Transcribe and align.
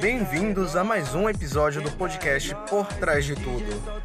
Bem-vindos 0.00 0.76
a 0.76 0.84
mais 0.84 1.14
um 1.14 1.28
episódio 1.28 1.82
do 1.82 1.90
podcast 1.90 2.54
Por 2.70 2.86
Trás 2.94 3.24
de 3.24 3.34
Tudo. 3.34 3.64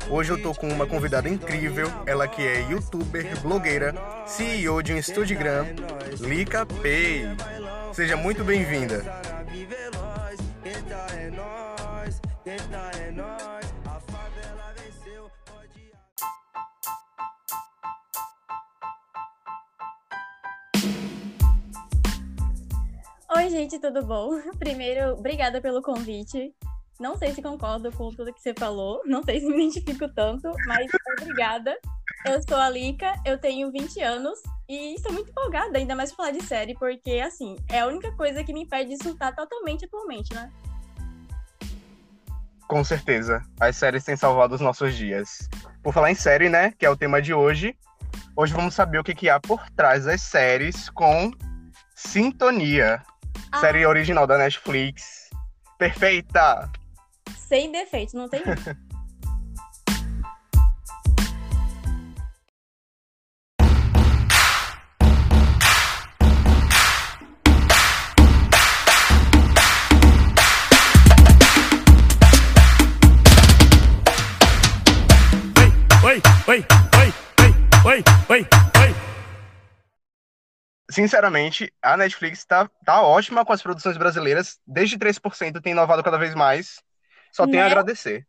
Hoje 0.09 0.31
eu 0.31 0.41
tô 0.41 0.54
com 0.54 0.67
uma 0.67 0.88
convidada 0.88 1.29
incrível, 1.29 1.88
ela 2.05 2.28
que 2.28 2.41
é 2.41 2.62
youtuber, 2.70 3.39
blogueira, 3.41 3.94
CEO 4.25 4.81
de 4.81 4.94
um 4.94 4.97
Instagram, 4.97 5.67
Lika 6.19 6.65
Pay. 6.65 7.28
Seja 7.94 8.17
muito 8.17 8.44
bem-vinda. 8.44 9.22
Gente, 23.63 23.80
tudo 23.80 24.05
bom? 24.05 24.41
Primeiro, 24.59 25.13
obrigada 25.13 25.62
pelo 25.62 25.81
convite. 25.81 26.54
Não 26.99 27.17
sei 27.17 27.34
se 27.34 27.41
concordo 27.41 27.91
com 27.91 28.09
tudo 28.09 28.34
que 28.34 28.41
você 28.41 28.54
falou, 28.54 29.02
não 29.05 29.23
sei 29.23 29.40
se 29.40 29.48
me 29.48 29.55
identifico 29.55 30.08
tanto, 30.13 30.52
mas 30.67 30.91
obrigada. 31.17 31.76
Eu 32.26 32.41
sou 32.48 32.57
a 32.57 32.70
Lika, 32.70 33.13
eu 33.26 33.38
tenho 33.38 33.71
20 33.71 34.02
anos 34.02 34.38
e 34.70 34.95
estou 34.95 35.12
muito 35.13 35.31
empolgada, 35.31 35.77
ainda 35.77 35.95
mais 35.95 36.12
pra 36.12 36.26
falar 36.26 36.38
de 36.38 36.44
série, 36.44 36.76
porque, 36.76 37.21
assim, 37.26 37.55
é 37.70 37.80
a 37.80 37.88
única 37.88 38.12
coisa 38.13 38.44
que 38.44 38.54
me 38.54 38.63
impede 38.63 38.95
de 38.95 39.04
surtar 39.04 39.34
totalmente 39.34 39.85
atualmente, 39.85 40.34
né? 40.34 40.52
Com 42.68 42.84
certeza. 42.84 43.41
As 43.59 43.76
séries 43.77 44.04
têm 44.04 44.16
salvado 44.16 44.55
os 44.55 44.62
nossos 44.62 44.95
dias. 44.95 45.49
Por 45.82 45.93
falar 45.93 46.12
em 46.12 46.16
série, 46.16 46.49
né, 46.49 46.73
que 46.77 46.85
é 46.85 46.90
o 46.90 46.98
tema 46.98 47.21
de 47.21 47.34
hoje, 47.34 47.76
hoje 48.35 48.54
vamos 48.54 48.73
saber 48.73 48.99
o 48.99 49.04
que, 49.04 49.16
que 49.16 49.30
há 49.30 49.40
por 49.40 49.70
trás 49.71 50.05
das 50.05 50.21
séries 50.21 50.90
com 50.90 51.32
Sintonia. 51.95 53.01
Ah. 53.54 53.59
Série 53.59 53.85
original 53.85 54.26
da 54.26 54.35
Netflix. 54.35 55.29
Perfeita! 55.77 56.71
Sem 57.37 57.71
defeitos, 57.71 58.15
não 58.15 58.27
tem. 58.27 58.41
Oi, 76.03 76.21
oi, 76.47 76.65
oi, 76.97 77.13
oi, 77.39 77.53
oi, 77.85 78.03
oi, 78.03 78.03
oi. 78.29 78.72
Sinceramente, 80.94 81.73
a 81.81 81.97
Netflix 81.97 82.45
tá, 82.45 82.69
tá 82.86 83.02
ótima 83.02 83.44
com 83.44 83.52
as 83.52 83.63
produções 83.63 83.97
brasileiras. 83.97 84.59
Desde 84.66 84.95
3% 84.97 85.59
tem 85.59 85.72
inovado 85.72 86.03
cada 86.03 86.19
vez 86.19 86.35
mais. 86.35 86.83
Só 87.31 87.45
tenho 87.47 87.61
a 87.61 87.66
Né? 87.66 87.72
agradecer. 87.72 88.27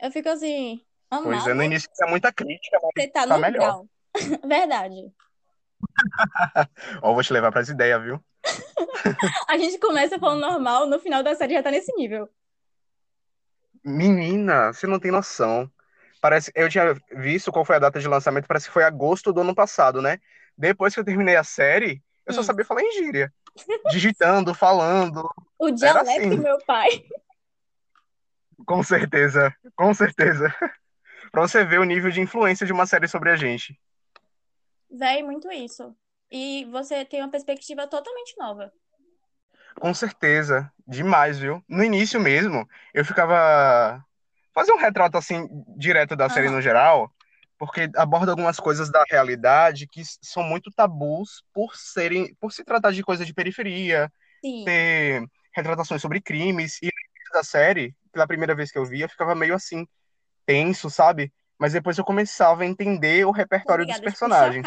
Eu 0.00 0.10
fico 0.12 0.28
assim, 0.28 0.80
Pois 1.10 1.46
é, 1.48 1.52
no 1.52 1.64
início 1.64 1.90
tinha 1.92 2.08
muita 2.08 2.32
crítica, 2.32 2.78
mas 2.80 2.92
você 2.94 3.10
tá 3.10 3.26
tá 3.26 3.34
no 3.34 3.40
melhor. 3.40 3.60
grau. 3.60 3.88
Verdade. 4.46 5.12
Ó, 7.02 7.12
vou 7.12 7.22
te 7.24 7.32
levar 7.32 7.50
pras 7.50 7.68
ideias, 7.68 8.00
viu? 8.00 8.22
A 9.48 9.58
gente 9.58 9.78
começa 9.78 10.16
falando 10.18 10.40
normal, 10.42 10.86
no 10.86 11.00
final 11.00 11.24
da 11.24 11.34
série 11.34 11.54
já 11.54 11.62
tá 11.62 11.72
nesse 11.72 11.92
nível. 11.96 12.28
Menina, 13.84 14.72
você 14.72 14.86
não 14.86 15.00
tem 15.00 15.10
noção. 15.10 15.68
Parece, 16.20 16.52
eu 16.54 16.68
tinha 16.68 16.94
visto 17.12 17.50
qual 17.50 17.64
foi 17.64 17.76
a 17.76 17.80
data 17.80 17.98
de 17.98 18.06
lançamento, 18.06 18.46
parece 18.46 18.66
que 18.66 18.72
foi 18.72 18.84
agosto 18.84 19.32
do 19.32 19.40
ano 19.40 19.54
passado, 19.54 20.00
né? 20.02 20.18
Depois 20.60 20.92
que 20.92 21.00
eu 21.00 21.04
terminei 21.04 21.36
a 21.36 21.42
série, 21.42 22.02
eu 22.26 22.34
só 22.34 22.42
Hum. 22.42 22.44
sabia 22.44 22.66
falar 22.66 22.82
em 22.82 22.92
gíria. 22.92 23.32
Digitando, 23.88 24.54
falando. 24.54 25.26
O 25.58 25.70
dialeto 25.70 26.10
assim. 26.10 26.28
do 26.36 26.42
meu 26.42 26.58
pai. 26.66 26.88
Com 28.66 28.82
certeza, 28.82 29.54
com 29.74 29.94
certeza. 29.94 30.54
Pra 31.32 31.40
você 31.40 31.64
ver 31.64 31.80
o 31.80 31.84
nível 31.84 32.10
de 32.10 32.20
influência 32.20 32.66
de 32.66 32.72
uma 32.74 32.84
série 32.84 33.08
sobre 33.08 33.30
a 33.30 33.36
gente. 33.36 33.80
Véi, 34.90 35.22
muito 35.22 35.50
isso. 35.50 35.96
E 36.30 36.66
você 36.66 37.06
tem 37.06 37.22
uma 37.22 37.30
perspectiva 37.30 37.86
totalmente 37.86 38.36
nova. 38.38 38.70
Com 39.80 39.94
certeza, 39.94 40.70
demais, 40.86 41.38
viu? 41.38 41.64
No 41.66 41.82
início 41.82 42.20
mesmo, 42.20 42.68
eu 42.92 43.02
ficava. 43.04 44.04
Fazer 44.52 44.72
um 44.72 44.78
retrato 44.78 45.16
assim, 45.16 45.48
direto 45.78 46.14
da 46.14 46.28
série 46.28 46.48
Aham. 46.48 46.56
no 46.56 46.60
geral, 46.60 47.10
porque 47.60 47.90
aborda 47.94 48.32
algumas 48.32 48.58
coisas 48.58 48.90
da 48.90 49.04
realidade 49.10 49.86
que 49.86 50.02
são 50.22 50.42
muito 50.42 50.70
tabus 50.70 51.44
por 51.52 51.76
serem, 51.76 52.34
por 52.36 52.50
se 52.52 52.64
tratar 52.64 52.90
de 52.90 53.02
coisa 53.02 53.22
de 53.22 53.34
periferia, 53.34 54.10
Sim. 54.42 54.64
ter 54.64 55.26
retratações 55.54 56.00
sobre 56.00 56.22
crimes. 56.22 56.78
E 56.82 56.88
da 57.34 57.44
série, 57.44 57.94
pela 58.10 58.26
primeira 58.26 58.54
vez 58.54 58.72
que 58.72 58.78
eu 58.78 58.86
via, 58.86 59.04
eu 59.04 59.08
ficava 59.10 59.34
meio 59.34 59.54
assim, 59.54 59.86
tenso, 60.46 60.88
sabe? 60.88 61.30
Mas 61.58 61.74
depois 61.74 61.98
eu 61.98 62.04
começava 62.04 62.62
a 62.62 62.66
entender 62.66 63.26
o 63.26 63.30
repertório 63.30 63.84
dos 63.84 63.98
Obrigada, 63.98 64.10
tipo, 64.10 64.26
personagens. 64.26 64.66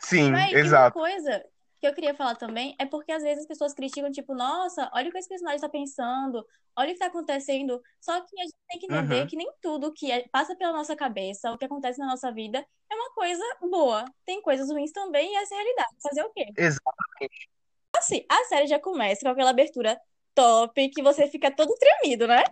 Sim, 0.00 0.32
Véi, 0.32 0.52
e 0.52 0.54
uma 0.54 0.60
exato. 0.60 0.98
coisa 0.98 1.44
que 1.78 1.86
eu 1.86 1.94
queria 1.94 2.14
falar 2.14 2.34
também 2.34 2.74
é 2.78 2.86
porque 2.86 3.12
às 3.12 3.22
vezes 3.22 3.42
as 3.42 3.46
pessoas 3.46 3.74
criticam, 3.74 4.10
tipo, 4.10 4.34
nossa, 4.34 4.90
olha 4.94 5.10
o 5.10 5.12
que 5.12 5.18
esse 5.18 5.28
personagem 5.28 5.60
tá 5.60 5.68
pensando, 5.68 6.44
olha 6.74 6.90
o 6.90 6.92
que 6.94 6.98
tá 6.98 7.08
acontecendo. 7.08 7.82
Só 8.00 8.18
que 8.22 8.40
a 8.40 8.44
gente 8.44 8.57
tem 8.68 8.78
que 8.78 8.86
entender 8.86 9.20
Uhum. 9.22 9.26
que 9.26 9.36
nem 9.36 9.50
tudo 9.62 9.92
que 9.92 10.10
é- 10.10 10.28
passa 10.28 10.54
pela 10.54 10.72
nossa 10.72 10.94
cabeça, 10.94 11.50
o 11.50 11.58
que 11.58 11.64
acontece 11.64 11.98
na 11.98 12.06
nossa 12.06 12.30
vida, 12.30 12.64
é 12.90 12.94
uma 12.94 13.10
coisa 13.12 13.42
boa. 13.62 14.04
Tem 14.26 14.42
coisas 14.42 14.70
ruins 14.70 14.92
também 14.92 15.32
e 15.32 15.36
essa 15.36 15.54
é 15.54 15.58
a 15.58 15.60
realidade. 15.62 15.96
Fazer 16.02 16.22
o 16.22 16.30
quê? 16.30 16.46
Exatamente. 16.56 17.48
Assim, 17.96 18.24
a 18.28 18.44
série 18.44 18.66
já 18.66 18.78
começa 18.78 19.22
com 19.22 19.28
aquela 19.30 19.50
abertura 19.50 19.98
top 20.34 20.88
que 20.90 21.02
você 21.02 21.26
fica 21.28 21.50
todo 21.50 21.74
tremido, 21.76 22.26
né? 22.26 22.44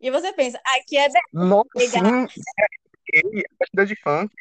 E 0.00 0.10
você 0.10 0.32
pensa, 0.32 0.60
aqui 0.78 0.96
é 0.96 1.08
Nossa, 1.32 1.68
Legal. 1.74 2.28
sim, 2.30 3.38
a 3.40 3.54
batida 3.58 3.86
de 3.86 3.96
funk. 4.00 4.34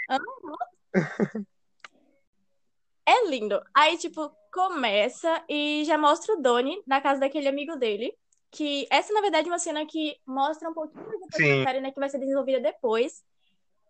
É 3.05 3.27
lindo. 3.27 3.61
Aí, 3.73 3.97
tipo, 3.97 4.31
começa 4.53 5.43
e 5.49 5.83
já 5.85 5.97
mostra 5.97 6.33
o 6.35 6.41
Donnie 6.41 6.81
na 6.87 7.01
casa 7.01 7.19
daquele 7.19 7.47
amigo 7.47 7.75
dele. 7.75 8.15
Que 8.55 8.87
essa, 8.89 9.13
na 9.13 9.19
verdade, 9.19 9.49
é 9.49 9.51
uma 9.51 9.59
cena 9.59 9.85
que 9.85 10.15
mostra 10.25 10.69
um 10.69 10.73
pouquinho 10.73 11.05
mais 11.05 11.19
da 11.19 11.37
série, 11.65 11.81
né? 11.81 11.91
Que 11.91 11.99
vai 11.99 12.09
ser 12.09 12.19
desenvolvida 12.19 12.61
depois. 12.61 13.21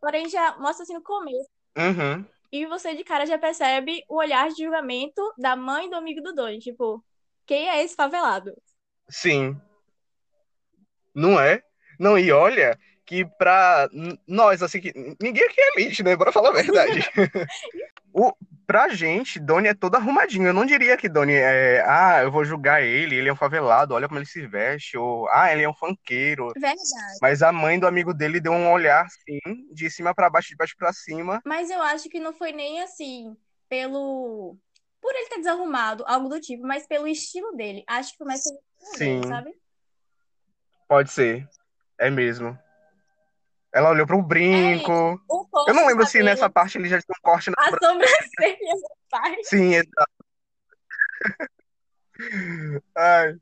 Porém, 0.01 0.27
já 0.27 0.57
mostra 0.57 0.83
assim 0.83 0.95
no 0.95 1.03
começo. 1.03 1.47
Uhum. 1.77 2.25
E 2.51 2.65
você 2.65 2.95
de 2.95 3.03
cara 3.03 3.27
já 3.27 3.37
percebe 3.37 4.03
o 4.09 4.15
olhar 4.15 4.49
de 4.49 4.63
julgamento 4.63 5.21
da 5.37 5.55
mãe 5.55 5.87
do 5.87 5.95
amigo 5.95 6.19
do 6.21 6.33
Donnie. 6.33 6.59
Tipo, 6.59 7.03
quem 7.45 7.69
é 7.69 7.83
esse 7.83 7.95
favelado? 7.95 8.55
Sim. 9.07 9.55
Não 11.13 11.39
é? 11.39 11.61
Não, 11.99 12.17
e 12.17 12.31
olha 12.31 12.77
que 13.05 13.23
pra 13.23 13.87
nós, 14.27 14.63
assim, 14.63 14.81
que 14.81 14.91
ninguém 15.21 15.43
aqui 15.43 15.61
é 15.61 15.79
elite, 15.79 16.01
né? 16.01 16.15
Bora 16.15 16.31
falar 16.31 16.49
a 16.49 16.53
verdade. 16.53 17.07
o, 18.11 18.33
pra 18.65 18.89
gente, 18.89 19.39
Doni 19.39 19.67
é 19.67 19.73
todo 19.73 19.95
arrumadinho. 19.95 20.47
Eu 20.47 20.53
não 20.53 20.65
diria 20.65 20.97
que 20.97 21.07
Doni 21.07 21.33
é, 21.33 21.83
ah, 21.87 22.21
eu 22.23 22.31
vou 22.31 22.43
julgar 22.43 22.81
ele, 22.81 23.15
ele 23.15 23.29
é 23.29 23.33
um 23.33 23.37
favelado, 23.37 23.93
olha 23.93 24.07
como 24.07 24.19
ele 24.19 24.25
se 24.25 24.45
veste, 24.47 24.97
ou, 24.97 25.29
ah, 25.29 25.51
ele 25.51 25.63
é 25.63 25.69
um 25.69 25.73
funkeiro. 25.73 26.51
Verdade. 26.53 26.79
Mas 27.21 27.41
a 27.41 27.51
mãe 27.51 27.79
do 27.79 27.87
amigo 27.87 28.13
dele 28.13 28.39
deu 28.39 28.51
um 28.51 28.71
olhar, 28.71 29.05
assim, 29.05 29.39
de 29.71 29.89
cima 29.89 30.13
pra 30.13 30.29
baixo, 30.29 30.49
de 30.49 30.55
baixo 30.55 30.75
pra 30.77 30.91
cima. 30.91 31.41
Mas 31.45 31.69
eu 31.69 31.81
acho 31.81 32.09
que 32.09 32.19
não 32.19 32.33
foi 32.33 32.51
nem 32.51 32.81
assim, 32.81 33.35
pelo. 33.69 34.57
Por 35.01 35.13
ele 35.13 35.23
estar 35.23 35.37
desarrumado, 35.37 36.03
algo 36.07 36.27
do 36.27 36.41
tipo, 36.41 36.65
mas 36.65 36.87
pelo 36.87 37.07
estilo 37.07 37.55
dele. 37.55 37.83
Acho 37.87 38.11
que 38.11 38.17
foi 38.17 38.27
mais 38.27 38.41
pelo 38.43 38.59
Sim. 38.97 39.21
dele, 39.21 39.27
sabe? 39.27 39.53
Pode 40.87 41.11
ser. 41.11 41.47
É 41.99 42.09
mesmo. 42.09 42.57
Ela 43.75 43.89
olhou 43.89 44.07
pro 44.07 44.21
brinco. 44.21 45.21
O 45.27 45.45
corte 45.47 45.69
Eu 45.69 45.75
não 45.75 45.85
lembro 45.85 46.07
se 46.07 46.23
nessa 46.23 46.49
parte 46.49 46.77
ele 46.77 46.87
já 46.87 46.97
tinha 46.97 47.13
um 47.13 47.21
corte 47.21 47.49
na 47.49 47.55
A 47.59 47.69
sobrancelha 47.71 48.73
do 48.73 48.95
pai. 49.09 49.35
Sim, 49.43 49.75
exato. 49.75 50.11
Ai. 52.95 53.35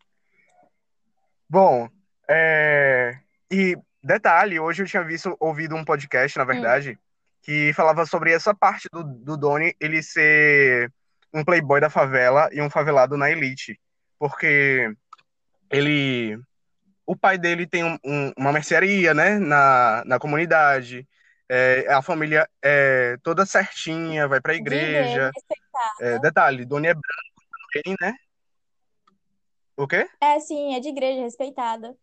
Bom, 1.48 1.88
é... 2.28 3.16
e 3.52 3.78
detalhe, 4.04 4.60
hoje 4.60 4.82
eu 4.82 4.88
tinha 4.88 5.04
visto, 5.04 5.38
ouvido 5.40 5.76
um 5.76 5.86
podcast, 5.86 6.36
na 6.36 6.44
verdade, 6.44 6.98
que 7.44 7.72
falava 7.74 8.04
sobre 8.08 8.34
essa 8.34 8.56
parte 8.56 8.90
do, 8.92 9.04
do 9.04 9.38
Doni 9.38 9.76
ele 9.80 10.02
ser 10.02 10.92
um 11.32 11.46
playboy 11.46 11.80
da 11.80 11.92
favela 11.92 12.50
e 12.52 12.60
um 12.60 12.72
favelado 12.72 13.16
na 13.16 13.30
elite. 13.30 13.80
Porque 14.18 14.92
ele. 15.70 16.40
O 17.06 17.16
pai 17.16 17.38
dele 17.38 17.68
tem 17.68 17.84
um- 17.84 17.98
um- 18.04 18.34
uma 18.38 18.52
mercearia, 18.52 19.14
né, 19.14 19.38
na, 19.38 20.04
na 20.06 20.20
comunidade. 20.20 21.08
É, 21.50 21.86
a 21.94 22.02
família 22.02 22.50
é 22.62 23.18
toda 23.22 23.46
certinha, 23.46 24.28
vai 24.28 24.40
pra 24.40 24.54
De 24.54 24.60
igreja, 24.60 25.32
respeitar. 25.36 25.92
É, 26.00 26.20
detalhe, 26.20 26.66
Doni 26.66 26.88
é 26.88 26.94
branco 26.94 27.44
também, 27.74 27.96
né? 28.02 28.16
O 29.76 29.88
quê? 29.88 30.08
É, 30.22 30.40
sim, 30.40 30.76
é 30.76 30.80
de 30.80 30.90
igreja, 30.90 31.22
respeitada. 31.22 31.96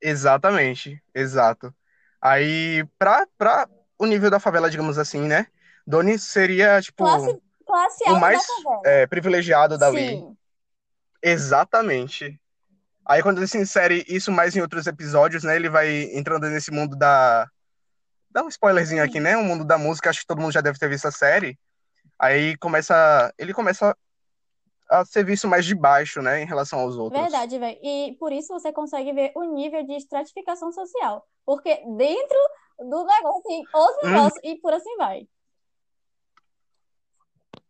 Exatamente, 0.00 1.00
exato. 1.14 1.74
Aí, 2.20 2.84
pra, 2.98 3.26
pra 3.36 3.68
o 3.98 4.06
nível 4.06 4.30
da 4.30 4.40
favela, 4.40 4.70
digamos 4.70 4.98
assim, 4.98 5.28
né? 5.28 5.46
Doni 5.86 6.18
seria, 6.18 6.80
tipo, 6.80 7.04
Classe, 7.04 7.42
classe 7.66 8.04
o 8.10 8.16
mais 8.18 8.38
da 8.38 8.90
é, 8.90 9.06
privilegiado 9.06 9.76
dali. 9.78 10.08
Sim. 10.08 10.36
Exatamente. 11.22 12.40
Aí 13.04 13.22
quando 13.22 13.38
ele 13.38 13.46
se 13.48 13.58
insere 13.58 14.04
isso 14.08 14.30
mais 14.30 14.54
em 14.54 14.60
outros 14.60 14.86
episódios, 14.86 15.42
né? 15.42 15.56
Ele 15.56 15.68
vai 15.68 16.04
entrando 16.14 16.48
nesse 16.48 16.70
mundo 16.70 16.96
da. 16.96 17.48
Dá 18.30 18.42
um 18.42 18.48
spoilerzinho 18.48 19.02
aqui, 19.02 19.20
né? 19.20 19.36
O 19.36 19.44
mundo 19.44 19.64
da 19.64 19.76
música, 19.76 20.08
acho 20.08 20.20
que 20.20 20.26
todo 20.26 20.40
mundo 20.40 20.52
já 20.52 20.60
deve 20.60 20.78
ter 20.78 20.88
visto 20.88 21.06
a 21.06 21.12
série. 21.12 21.58
Aí 22.18 22.56
começa. 22.58 23.32
Ele 23.36 23.52
começa 23.52 23.96
a 24.88 25.04
ser 25.04 25.24
visto 25.24 25.48
mais 25.48 25.64
de 25.64 25.74
baixo, 25.74 26.20
né? 26.22 26.42
Em 26.42 26.46
relação 26.46 26.78
aos 26.80 26.96
outros. 26.96 27.20
Verdade, 27.20 27.58
velho. 27.58 27.78
E 27.82 28.16
por 28.18 28.30
isso 28.30 28.48
você 28.52 28.72
consegue 28.72 29.12
ver 29.12 29.32
o 29.34 29.44
nível 29.44 29.84
de 29.84 29.94
estratificação 29.94 30.70
social. 30.70 31.26
Porque 31.44 31.82
dentro 31.96 32.38
do 32.78 33.04
negócio 33.04 33.42
tem 33.42 33.64
outro 33.72 34.08
Hum. 34.08 34.10
negócio 34.12 34.40
e 34.44 34.56
por 34.60 34.72
assim 34.72 34.96
vai. 34.96 35.26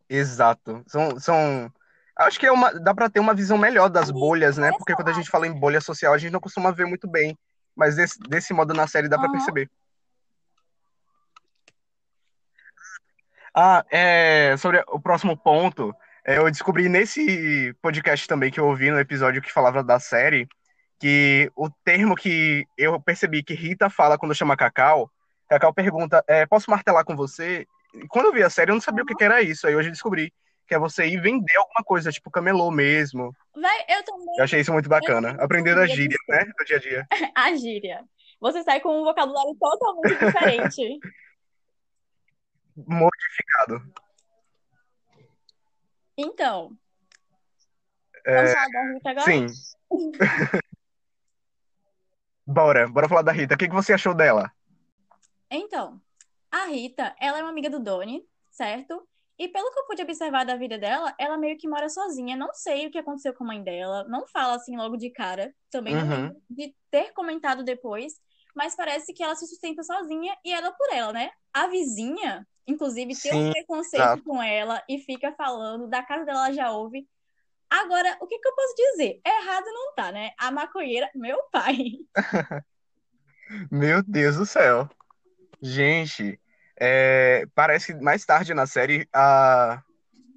Exato. 0.09 0.83
São, 0.87 1.19
são... 1.19 1.71
Acho 2.15 2.39
que 2.39 2.45
é 2.45 2.51
uma... 2.51 2.71
dá 2.73 2.93
pra 2.93 3.09
ter 3.09 3.19
uma 3.19 3.33
visão 3.33 3.57
melhor 3.57 3.89
das 3.89 4.11
bolhas, 4.11 4.57
né? 4.57 4.71
Porque 4.77 4.95
quando 4.95 5.09
a 5.09 5.13
gente 5.13 5.29
fala 5.29 5.47
em 5.47 5.53
bolha 5.53 5.81
social, 5.81 6.13
a 6.13 6.17
gente 6.17 6.31
não 6.31 6.39
costuma 6.39 6.71
ver 6.71 6.85
muito 6.85 7.07
bem. 7.07 7.37
Mas 7.75 7.95
desse, 7.95 8.19
desse 8.19 8.53
modo 8.53 8.73
na 8.73 8.87
série 8.87 9.09
dá 9.09 9.17
pra 9.17 9.25
Aham. 9.25 9.33
perceber. 9.33 9.69
Ah, 13.55 13.85
é, 13.91 14.55
sobre 14.57 14.83
o 14.87 14.99
próximo 14.99 15.37
ponto, 15.37 15.93
é, 16.25 16.37
eu 16.37 16.49
descobri 16.49 16.89
nesse 16.89 17.75
podcast 17.81 18.27
também 18.27 18.49
que 18.51 18.59
eu 18.59 18.65
ouvi 18.65 18.89
no 18.89 18.99
episódio 18.99 19.41
que 19.41 19.51
falava 19.51 19.83
da 19.83 19.99
série, 19.99 20.47
que 20.99 21.51
o 21.55 21.69
termo 21.69 22.15
que 22.15 22.65
eu 22.77 22.99
percebi 22.99 23.43
que 23.43 23.53
Rita 23.53 23.89
fala 23.89 24.17
quando 24.17 24.33
chama 24.33 24.57
Cacau, 24.57 25.11
Cacau 25.47 25.73
pergunta, 25.73 26.23
é, 26.27 26.45
posso 26.47 26.71
martelar 26.71 27.05
com 27.05 27.15
você? 27.15 27.67
E 27.93 28.07
quando 28.07 28.27
eu 28.27 28.33
vi 28.33 28.41
a 28.41 28.49
série, 28.49 28.71
eu 28.71 28.75
não 28.75 28.81
sabia 28.81 29.03
o 29.03 29.05
que 29.05 29.13
que 29.13 29.23
era 29.23 29.41
isso, 29.41 29.67
aí 29.67 29.75
hoje 29.75 29.89
eu 29.89 29.93
descobri 29.93 30.33
que 30.67 30.73
é 30.73 30.79
você 30.79 31.05
ir 31.05 31.21
vender 31.21 31.55
alguma 31.57 31.83
coisa, 31.83 32.11
tipo 32.11 32.31
camelô 32.31 32.71
mesmo. 32.71 33.35
Vai, 33.55 33.85
eu 33.89 34.03
também. 34.03 34.37
Eu 34.37 34.43
achei 34.43 34.61
isso 34.61 34.73
muito 34.73 34.89
bacana. 34.89 35.35
Aprender 35.39 35.77
a 35.77 35.85
gíria, 35.85 36.17
né, 36.29 36.45
do 36.45 36.65
dia 36.65 36.77
a 36.77 36.79
dia. 36.79 37.07
A 37.35 37.55
gíria. 37.55 38.03
Você 38.39 38.63
sai 38.63 38.79
com 38.81 39.01
um 39.01 39.03
vocabulário 39.03 39.55
totalmente 39.55 40.17
diferente. 40.19 40.99
Modificado. 42.75 43.93
Então, 46.17 46.71
É, 48.25 48.35
vamos 48.35 48.53
falar 48.53 48.69
da 48.69 48.93
Rita 48.93 49.09
agora? 49.09 49.25
sim. 49.25 49.47
Bora, 52.45 52.89
bora 52.89 53.07
falar 53.07 53.21
da 53.21 53.31
Rita. 53.31 53.55
O 53.55 53.57
que 53.57 53.67
que 53.69 53.73
você 53.73 53.93
achou 53.93 54.13
dela? 54.13 54.51
Então, 55.49 56.01
a 56.51 56.65
Rita, 56.65 57.15
ela 57.19 57.39
é 57.39 57.41
uma 57.41 57.49
amiga 57.49 57.69
do 57.69 57.79
Doni, 57.79 58.27
certo? 58.51 59.07
E 59.43 59.49
pelo 59.49 59.69
que 59.73 59.79
eu 59.79 59.85
pude 59.85 60.01
observar 60.01 60.45
da 60.45 60.55
vida 60.55 60.77
dela, 60.77 61.13
ela 61.19 61.37
meio 61.37 61.57
que 61.57 61.67
mora 61.67 61.89
sozinha. 61.89 62.33
Não 62.37 62.53
sei 62.53 62.87
o 62.87 62.89
que 62.89 62.97
aconteceu 62.97 63.33
com 63.33 63.43
a 63.43 63.47
mãe 63.47 63.61
dela. 63.61 64.05
Não 64.07 64.25
fala 64.25 64.55
assim 64.55 64.77
logo 64.77 64.95
de 64.95 65.09
cara. 65.09 65.53
Também 65.69 65.93
não 65.93 66.03
Uhum. 66.07 66.41
de 66.49 66.73
ter 66.89 67.11
comentado 67.11 67.61
depois. 67.61 68.13
Mas 68.55 68.73
parece 68.73 69.13
que 69.13 69.21
ela 69.21 69.35
se 69.35 69.45
sustenta 69.45 69.83
sozinha 69.83 70.33
e 70.45 70.53
ela 70.53 70.71
por 70.71 70.87
ela, 70.93 71.11
né? 71.11 71.29
A 71.51 71.67
vizinha, 71.67 72.47
inclusive, 72.65 73.13
tem 73.21 73.33
um 73.33 73.47
Sim, 73.47 73.51
preconceito 73.51 74.01
exato. 74.01 74.23
com 74.23 74.41
ela 74.41 74.81
e 74.87 74.99
fica 74.99 75.33
falando. 75.33 75.89
Da 75.89 76.01
casa 76.01 76.23
dela 76.23 76.45
ela 76.45 76.53
já 76.53 76.71
ouve. 76.71 77.05
Agora, 77.69 78.17
o 78.21 78.27
que 78.27 78.39
que 78.39 78.47
eu 78.47 78.55
posso 78.55 78.75
dizer? 78.77 79.19
Errado 79.25 79.65
não 79.65 79.93
tá, 79.93 80.09
né? 80.13 80.31
A 80.39 80.51
maconheira, 80.51 81.09
meu 81.13 81.37
pai. 81.51 81.79
Meu 83.69 84.01
Deus 84.03 84.37
do 84.37 84.45
céu. 84.45 84.87
Gente, 85.61 86.39
é, 86.79 87.45
parece 87.53 87.93
que 87.93 88.01
mais 88.01 88.25
tarde 88.25 88.53
na 88.53 88.65
série 88.65 89.07
a, 89.13 89.81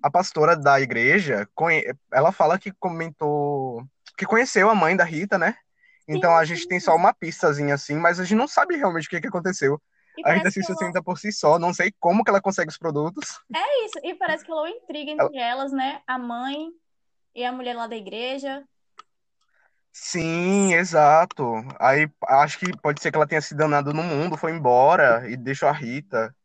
a 0.02 0.10
pastora 0.10 0.56
da 0.56 0.80
igreja, 0.80 1.48
ela 2.12 2.32
fala 2.32 2.58
que 2.58 2.72
comentou 2.72 3.84
que 4.16 4.24
conheceu 4.24 4.70
a 4.70 4.74
mãe 4.74 4.96
da 4.96 5.04
Rita, 5.04 5.36
né? 5.36 5.54
Então 6.08 6.30
Sim, 6.30 6.36
a 6.36 6.44
gente 6.44 6.68
tem 6.68 6.80
só 6.80 6.94
uma 6.94 7.12
pistazinha 7.12 7.74
assim, 7.74 7.96
mas 7.96 8.18
a 8.20 8.24
gente 8.24 8.38
não 8.38 8.48
sabe 8.48 8.76
realmente 8.76 9.06
o 9.06 9.10
que 9.10 9.20
que 9.20 9.26
aconteceu. 9.28 9.80
E 10.16 10.22
A 10.24 10.32
Rita 10.32 10.50
se 10.50 10.60
que 10.60 10.66
ela- 10.66 10.74
sustenta 10.74 11.02
por 11.02 11.18
si 11.18 11.30
só, 11.30 11.58
não 11.58 11.74
sei 11.74 11.92
como 12.00 12.24
que 12.24 12.30
ela 12.30 12.40
consegue 12.40 12.70
os 12.70 12.78
produtos. 12.78 13.40
É 13.54 13.84
isso, 13.84 13.98
e 14.02 14.14
parece 14.14 14.44
que 14.44 14.50
rolou 14.50 14.68
intriga 14.68 15.10
entre 15.10 15.36
elas, 15.36 15.72
né? 15.72 16.00
A 16.06 16.18
mãe 16.18 16.70
e 17.34 17.44
a 17.44 17.52
mulher 17.52 17.74
lá 17.74 17.86
da 17.86 17.96
igreja. 17.96 18.64
Sim, 19.98 20.74
exato. 20.74 21.42
Aí 21.80 22.06
acho 22.28 22.58
que 22.58 22.70
pode 22.82 23.00
ser 23.00 23.10
que 23.10 23.16
ela 23.16 23.26
tenha 23.26 23.40
se 23.40 23.54
danado 23.56 23.94
no 23.94 24.02
mundo, 24.02 24.36
foi 24.36 24.52
embora 24.52 25.28
e 25.28 25.36
deixou 25.38 25.68
a 25.70 25.72
Rita. 25.72 26.36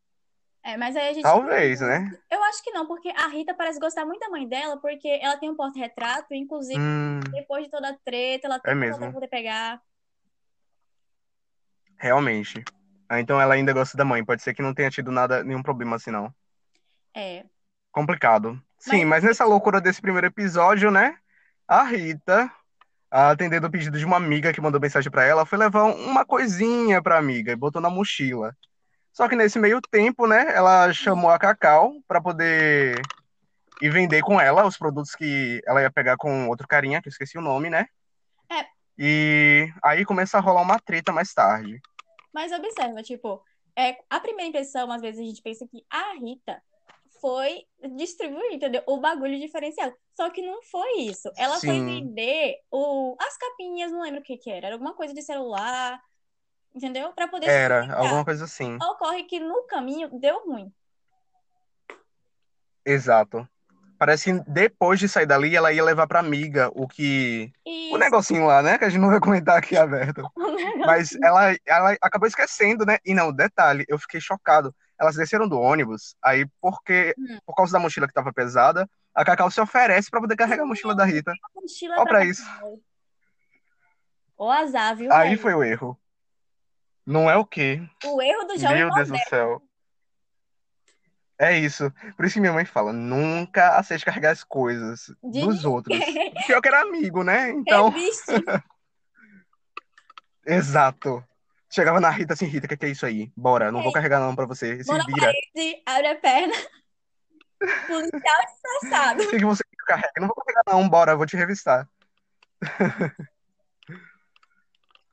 É, 0.63 0.77
mas 0.77 0.95
aí 0.95 1.09
a 1.09 1.13
gente. 1.13 1.23
Talvez, 1.23 1.81
né? 1.81 2.09
Eu 2.31 2.41
acho 2.45 2.63
que 2.63 2.71
não, 2.71 2.87
porque 2.87 3.09
a 3.09 3.27
Rita 3.27 3.53
parece 3.53 3.77
gostar 3.77 4.05
muito 4.05 4.21
da 4.21 4.29
mãe 4.29 4.47
dela, 4.47 4.77
porque 4.77 5.19
ela 5.21 5.35
tem 5.37 5.49
um 5.49 5.55
porta-retrato, 5.55 6.33
inclusive, 6.33 6.79
Hum, 6.79 7.19
depois 7.29 7.65
de 7.65 7.69
toda 7.69 7.89
a 7.89 7.97
treta, 8.05 8.47
ela 8.47 8.55
É 8.55 8.59
tem 8.59 8.73
mesmo. 8.75 8.99
pra 8.99 9.11
poder 9.11 9.27
pegar. 9.27 9.81
realmente. 11.97 12.63
Ah, 13.09 13.19
então 13.19 13.39
ela 13.39 13.53
ainda 13.53 13.73
gosta 13.73 13.97
da 13.97 14.05
mãe. 14.05 14.23
Pode 14.23 14.41
ser 14.41 14.53
que 14.53 14.61
não 14.61 14.73
tenha 14.73 14.89
tido 14.89 15.11
nada, 15.11 15.43
nenhum 15.43 15.61
problema 15.61 15.97
assim, 15.97 16.09
não. 16.09 16.33
É. 17.13 17.43
Complicado. 17.91 18.59
Sim, 18.79 19.03
Mas- 19.05 19.21
mas 19.21 19.23
nessa 19.25 19.45
loucura 19.45 19.79
desse 19.81 20.01
primeiro 20.01 20.25
episódio, 20.27 20.89
né? 20.89 21.17
A 21.67 21.83
Rita, 21.83 22.49
atendendo 23.11 23.67
o 23.67 23.71
pedido 23.71 23.99
de 23.99 24.05
uma 24.05 24.15
amiga 24.15 24.53
que 24.53 24.61
mandou 24.61 24.79
mensagem 24.79 25.11
pra 25.11 25.25
ela, 25.25 25.45
foi 25.45 25.57
levar 25.57 25.83
uma 25.83 26.25
coisinha 26.25 27.01
pra 27.01 27.17
amiga 27.17 27.51
e 27.51 27.55
botou 27.55 27.81
na 27.81 27.89
mochila. 27.89 28.55
Só 29.11 29.27
que 29.27 29.35
nesse 29.35 29.59
meio 29.59 29.81
tempo, 29.81 30.25
né, 30.25 30.55
ela 30.55 30.91
chamou 30.93 31.29
a 31.29 31.37
Cacau 31.37 31.93
pra 32.07 32.21
poder 32.21 33.01
ir 33.81 33.89
vender 33.89 34.21
com 34.21 34.39
ela 34.39 34.65
os 34.65 34.77
produtos 34.77 35.13
que 35.13 35.61
ela 35.67 35.81
ia 35.81 35.91
pegar 35.91 36.15
com 36.15 36.47
outro 36.47 36.67
carinha, 36.67 37.01
que 37.01 37.09
eu 37.09 37.11
esqueci 37.11 37.37
o 37.37 37.41
nome, 37.41 37.69
né? 37.69 37.87
É. 38.49 38.65
E 38.97 39.69
aí 39.83 40.05
começa 40.05 40.37
a 40.37 40.41
rolar 40.41 40.61
uma 40.61 40.79
treta 40.79 41.11
mais 41.11 41.33
tarde. 41.33 41.81
Mas 42.33 42.53
observa, 42.53 43.03
tipo, 43.03 43.43
é, 43.77 43.97
a 44.09 44.19
primeira 44.21 44.49
impressão, 44.49 44.89
às 44.89 45.01
vezes 45.01 45.19
a 45.19 45.23
gente 45.23 45.41
pensa 45.41 45.67
que 45.69 45.83
a 45.89 46.13
Rita 46.13 46.61
foi 47.21 47.63
distribuir, 47.95 48.51
entendeu? 48.51 48.81
O 48.87 48.99
bagulho 48.99 49.39
diferenciado. 49.39 49.95
Só 50.15 50.29
que 50.29 50.41
não 50.41 50.61
foi 50.63 51.01
isso. 51.01 51.31
Ela 51.37 51.59
foi 51.59 51.69
Sim. 51.69 51.85
vender 51.85 52.57
o, 52.71 53.15
as 53.19 53.37
capinhas, 53.37 53.91
não 53.91 54.01
lembro 54.01 54.19
o 54.19 54.23
que 54.23 54.37
que 54.37 54.49
era. 54.49 54.65
Era 54.67 54.75
alguma 54.75 54.95
coisa 54.95 55.13
de 55.13 55.21
celular, 55.21 56.01
entendeu? 56.73 57.13
Pra 57.13 57.27
poder 57.27 57.47
Era, 57.47 57.81
sustentar. 57.81 58.03
alguma 58.03 58.25
coisa 58.25 58.43
assim. 58.43 58.75
Ocorre 58.81 59.23
que 59.23 59.39
no 59.39 59.63
caminho 59.63 60.09
deu 60.19 60.43
ruim. 60.45 60.73
Exato. 62.83 63.47
Parece 63.97 64.33
que 64.33 64.49
depois 64.49 64.99
de 64.99 65.07
sair 65.07 65.27
dali, 65.27 65.55
ela 65.55 65.71
ia 65.71 65.83
levar 65.83 66.07
pra 66.07 66.19
amiga 66.19 66.71
o 66.73 66.87
que. 66.87 67.53
E 67.63 67.93
O 67.93 67.97
negocinho 67.97 68.47
lá, 68.47 68.63
né? 68.63 68.79
Que 68.79 68.85
a 68.85 68.89
gente 68.89 68.99
não 68.99 69.11
vai 69.11 69.19
comentar 69.19 69.59
aqui 69.59 69.77
aberto. 69.77 70.23
Mas 70.87 71.15
ela, 71.21 71.55
ela 71.63 71.95
acabou 72.01 72.27
esquecendo, 72.27 72.83
né? 72.83 72.97
E 73.05 73.13
não, 73.13 73.31
detalhe, 73.31 73.85
eu 73.87 73.99
fiquei 73.99 74.19
chocado. 74.19 74.73
Elas 75.01 75.15
desceram 75.15 75.49
do 75.49 75.59
ônibus, 75.59 76.15
aí 76.23 76.45
porque, 76.61 77.15
Hum. 77.17 77.39
por 77.43 77.55
causa 77.55 77.73
da 77.73 77.79
mochila 77.79 78.07
que 78.07 78.13
tava 78.13 78.31
pesada, 78.31 78.87
a 79.15 79.25
Cacau 79.25 79.49
se 79.49 79.59
oferece 79.59 80.11
pra 80.11 80.21
poder 80.21 80.35
carregar 80.35 80.61
a 80.61 80.65
mochila 80.67 80.93
da 80.93 81.03
Rita. 81.03 81.33
mochila 81.55 81.95
Ó 81.97 82.05
pra 82.05 82.23
isso. 82.23 82.43
O 84.37 84.49
azar, 84.51 84.95
viu, 84.95 85.11
Aí 85.11 85.29
velho? 85.29 85.41
foi 85.41 85.55
o 85.55 85.63
erro. 85.63 85.99
Não 87.03 87.27
é 87.27 87.35
o 87.35 87.43
quê? 87.43 87.81
O 88.05 88.21
erro 88.21 88.43
do 88.45 88.55
jovem 88.59 88.77
Meu 88.77 88.91
Deus 88.91 89.09
do 89.09 89.17
céu. 89.27 89.59
É 91.39 91.57
isso. 91.57 91.91
Por 92.15 92.25
isso 92.25 92.35
que 92.35 92.39
minha 92.39 92.53
mãe 92.53 92.63
fala, 92.65 92.93
nunca 92.93 93.75
aceite 93.79 94.05
carregar 94.05 94.29
as 94.29 94.43
coisas 94.43 95.07
De 95.23 95.41
dos 95.41 95.65
outros. 95.65 95.97
Pior 96.45 96.61
que 96.61 96.67
era 96.67 96.81
amigo, 96.81 97.23
né? 97.23 97.49
Então, 97.57 97.89
Reviste. 97.89 98.31
exato. 100.45 101.23
Chegava 101.73 101.99
na 102.01 102.09
Rita 102.09 102.33
assim, 102.33 102.45
Rita, 102.45 102.65
o 102.65 102.69
que 102.69 102.75
que 102.77 102.85
é 102.85 102.89
isso 102.89 103.05
aí? 103.05 103.31
Bora, 103.35 103.71
não 103.71 103.81
vou 103.81 103.93
carregar 103.93 104.19
não 104.19 104.35
pra 104.35 104.45
você. 104.45 104.83
Se 104.83 104.91
vira. 104.91 105.03
parede, 105.05 105.81
abre 105.85 106.07
a 106.07 106.15
perna. 106.15 106.53
Policial 107.87 108.39
disfarçado. 108.81 109.23
O 109.23 109.29
que 109.29 109.37
que 109.37 109.45
você 109.45 109.63
carrega? 109.87 110.11
Não 110.19 110.27
vou 110.27 110.35
carregar 110.35 110.63
não, 110.67 110.89
bora, 110.89 111.15
vou 111.15 111.25
te 111.25 111.37
revistar. 111.37 111.87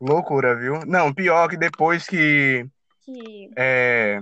Loucura, 0.01 0.55
viu? 0.57 0.81
Não, 0.87 1.13
pior 1.13 1.49
que 1.49 1.57
depois 1.57 2.07
que 2.07 2.67
Que... 3.05 3.51
é, 3.57 4.21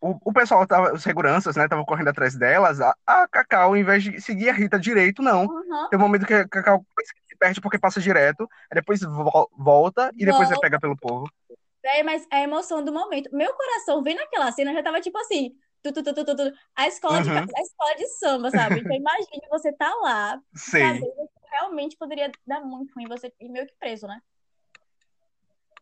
o, 0.00 0.16
o 0.24 0.32
pessoal 0.32 0.66
tava, 0.66 0.94
os 0.94 1.02
seguranças, 1.02 1.56
né, 1.56 1.64
estavam 1.64 1.84
correndo 1.84 2.08
atrás 2.08 2.34
delas, 2.34 2.80
a, 2.80 2.94
a 3.06 3.28
Cacau, 3.28 3.76
em 3.76 3.84
vez 3.84 4.02
de 4.02 4.20
seguir 4.20 4.48
a 4.48 4.52
Rita 4.52 4.78
direito, 4.78 5.22
não. 5.22 5.44
Uhum. 5.44 5.88
Tem 5.90 5.98
um 5.98 6.02
momento 6.02 6.26
que 6.26 6.34
a 6.34 6.48
Cacau 6.48 6.84
se 7.04 7.36
perde 7.38 7.60
porque 7.60 7.78
passa 7.78 8.00
direto, 8.00 8.48
aí 8.70 8.76
depois 8.76 9.00
vo- 9.00 9.50
volta 9.58 10.10
e 10.14 10.24
depois 10.24 10.48
Volta. 10.48 10.54
é 10.56 10.60
pega 10.60 10.80
pelo 10.80 10.96
povo. 10.96 11.28
Véi, 11.84 12.02
mas 12.02 12.26
é 12.32 12.36
a 12.36 12.42
emoção 12.44 12.82
do 12.82 12.90
momento. 12.90 13.28
Meu 13.30 13.52
coração, 13.54 14.02
vendo 14.02 14.18
aquela 14.20 14.50
cena, 14.52 14.72
já 14.72 14.82
tava 14.82 15.02
tipo 15.02 15.18
assim. 15.18 15.54
Tu, 15.82 15.92
tu, 15.92 16.02
tu, 16.02 16.14
tu, 16.14 16.24
tu. 16.34 16.52
A 16.74 16.88
escola 16.88 17.20
de, 17.20 17.28
Uhum. 17.28 17.36
a 17.36 17.60
escola 17.60 17.94
de 17.98 18.06
samba, 18.08 18.50
sabe? 18.50 18.80
Então 18.80 18.96
imagine 18.96 19.46
você 19.50 19.70
tá 19.74 19.94
lá, 20.02 20.40
sabendo 20.54 21.04
que 21.04 21.50
realmente 21.50 21.94
poderia 21.98 22.32
dar 22.46 22.62
muito 22.62 22.90
ruim 22.94 23.06
você 23.06 23.30
ir 23.38 23.50
meio 23.50 23.66
que 23.66 23.74
preso, 23.78 24.06
né? 24.06 24.18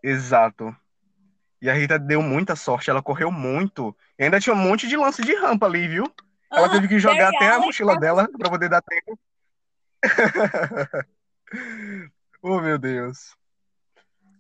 Exato. 0.02 0.75
E 1.61 1.71
a 1.71 1.75
Rita 1.75 2.00
deu 2.00 2.21
muita 2.21 2.56
sorte, 2.56 2.90
ela 2.90 3.00
correu 3.00 3.30
muito. 3.30 3.97
E 4.18 4.25
ainda 4.25 4.40
tinha 4.40 4.54
um 4.54 4.59
monte 4.59 4.88
de 4.88 4.97
lance 4.97 5.23
de 5.23 5.32
rampa 5.37 5.66
ali, 5.66 5.87
viu? 5.87 6.12
Ela 6.50 6.68
teve 6.68 6.88
que 6.88 6.99
jogar 6.99 7.28
até 7.28 7.49
a 7.52 7.61
mochila 7.61 7.97
dela 7.97 8.28
pra 8.37 8.50
poder 8.50 8.68
dar 8.68 8.82
tempo. 8.82 9.16
Oh, 12.44 12.61
meu 12.61 12.76
Deus. 12.76 13.37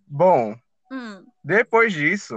Bom, 0.08 0.56
Hum, 0.92 1.24
depois 1.42 1.92
disso, 1.92 2.36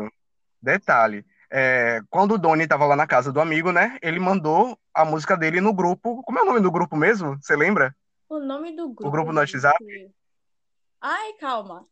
detalhe, 0.62 1.26
é, 1.52 2.00
quando 2.10 2.36
o 2.36 2.38
Doni 2.38 2.66
tava 2.66 2.86
lá 2.86 2.96
na 2.96 3.06
casa 3.06 3.32
do 3.32 3.42
amigo, 3.42 3.72
né? 3.72 4.00
Ele 4.02 4.20
mandou 4.20 4.80
a 4.94 5.04
música 5.04 5.36
dele 5.36 5.60
no 5.60 5.74
grupo. 5.74 6.24
Como 6.24 6.40
é 6.40 6.42
o 6.42 6.46
nome 6.46 6.62
do 6.62 6.72
grupo 6.72 6.96
mesmo? 6.96 7.38
Você 7.42 7.56
lembra? 7.56 7.96
o 8.30 8.40
nome 8.40 8.76
do 8.76 8.88
grupo. 8.88 9.12
grupo 9.12 9.32
no 9.32 9.40
WhatsApp? 9.40 9.78
gente. 9.84 10.14
Ai, 11.02 11.34
calma. 11.34 11.86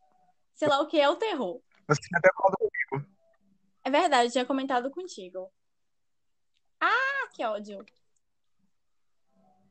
Sei 0.56 0.68
lá 0.68 0.82
o 0.82 0.88
que 0.88 1.00
é 1.00 1.10
o 1.10 1.16
terror. 1.16 1.62
Você 1.88 2.02
tinha 2.02 2.18
até 2.18 2.30
falado 2.34 2.58
comigo. 2.58 3.14
É 3.84 3.92
verdade, 3.92 4.32
tinha 4.32 4.46
comentado 4.46 4.90
contigo. 4.90 5.52
Ah, 6.80 7.28
que 7.34 7.46
ódio. 7.46 7.86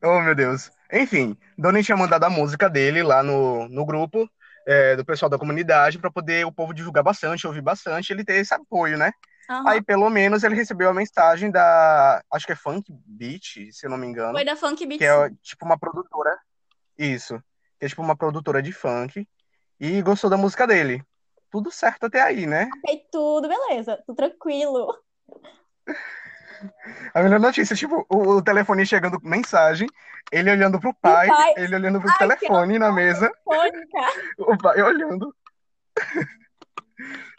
Oh, 0.03 0.21
meu 0.21 0.35
Deus. 0.35 0.71
Enfim, 0.91 1.37
Doni 1.57 1.83
tinha 1.83 1.97
mandado 1.97 2.25
a 2.25 2.29
música 2.29 2.69
dele 2.69 3.01
lá 3.01 3.23
no, 3.23 3.67
no 3.69 3.85
grupo 3.85 4.29
é, 4.67 4.95
do 4.95 5.05
pessoal 5.05 5.29
da 5.29 5.37
comunidade 5.37 5.99
pra 5.99 6.11
poder 6.11 6.45
o 6.45 6.51
povo 6.51 6.73
divulgar 6.73 7.03
bastante, 7.03 7.47
ouvir 7.47 7.61
bastante, 7.61 8.11
ele 8.11 8.23
ter 8.23 8.35
esse 8.35 8.53
apoio, 8.53 8.97
né? 8.97 9.11
Aham. 9.49 9.69
Aí, 9.69 9.81
pelo 9.81 10.09
menos, 10.09 10.43
ele 10.43 10.55
recebeu 10.55 10.89
a 10.89 10.93
mensagem 10.93 11.51
da. 11.51 12.23
Acho 12.31 12.45
que 12.45 12.53
é 12.53 12.55
Funk 12.55 12.85
Beat, 13.05 13.71
se 13.71 13.85
eu 13.85 13.89
não 13.89 13.97
me 13.97 14.07
engano. 14.07 14.33
Foi 14.33 14.45
da 14.45 14.55
Funk 14.55 14.85
Beat 14.85 14.99
Que 14.99 15.05
é 15.05 15.29
tipo 15.41 15.65
uma 15.65 15.77
produtora. 15.77 16.37
Isso. 16.97 17.41
Que 17.79 17.85
é 17.85 17.89
tipo 17.89 18.01
uma 18.01 18.15
produtora 18.15 18.61
de 18.61 18.71
funk. 18.71 19.27
E 19.79 20.01
gostou 20.01 20.29
da 20.29 20.37
música 20.37 20.65
dele. 20.65 21.03
Tudo 21.51 21.71
certo 21.71 22.05
até 22.05 22.21
aí, 22.21 22.47
né? 22.47 22.69
Sim. 22.87 23.01
tudo, 23.11 23.47
beleza. 23.49 24.01
Tudo 24.05 24.15
tranquilo. 24.15 24.97
A 27.13 27.21
melhor 27.21 27.39
notícia, 27.39 27.75
tipo, 27.75 28.05
o, 28.09 28.37
o 28.37 28.41
telefone 28.41 28.85
chegando 28.85 29.19
com 29.19 29.27
mensagem, 29.27 29.87
ele 30.31 30.51
olhando 30.51 30.79
pro 30.79 30.93
pai, 30.93 31.27
pai. 31.27 31.53
ele 31.57 31.75
olhando 31.75 31.99
pro 31.99 32.09
Ai, 32.09 32.17
telefone 32.17 32.79
na 32.79 32.91
mesa, 32.91 33.31
o 34.37 34.57
pai 34.57 34.81
olhando. 34.81 35.35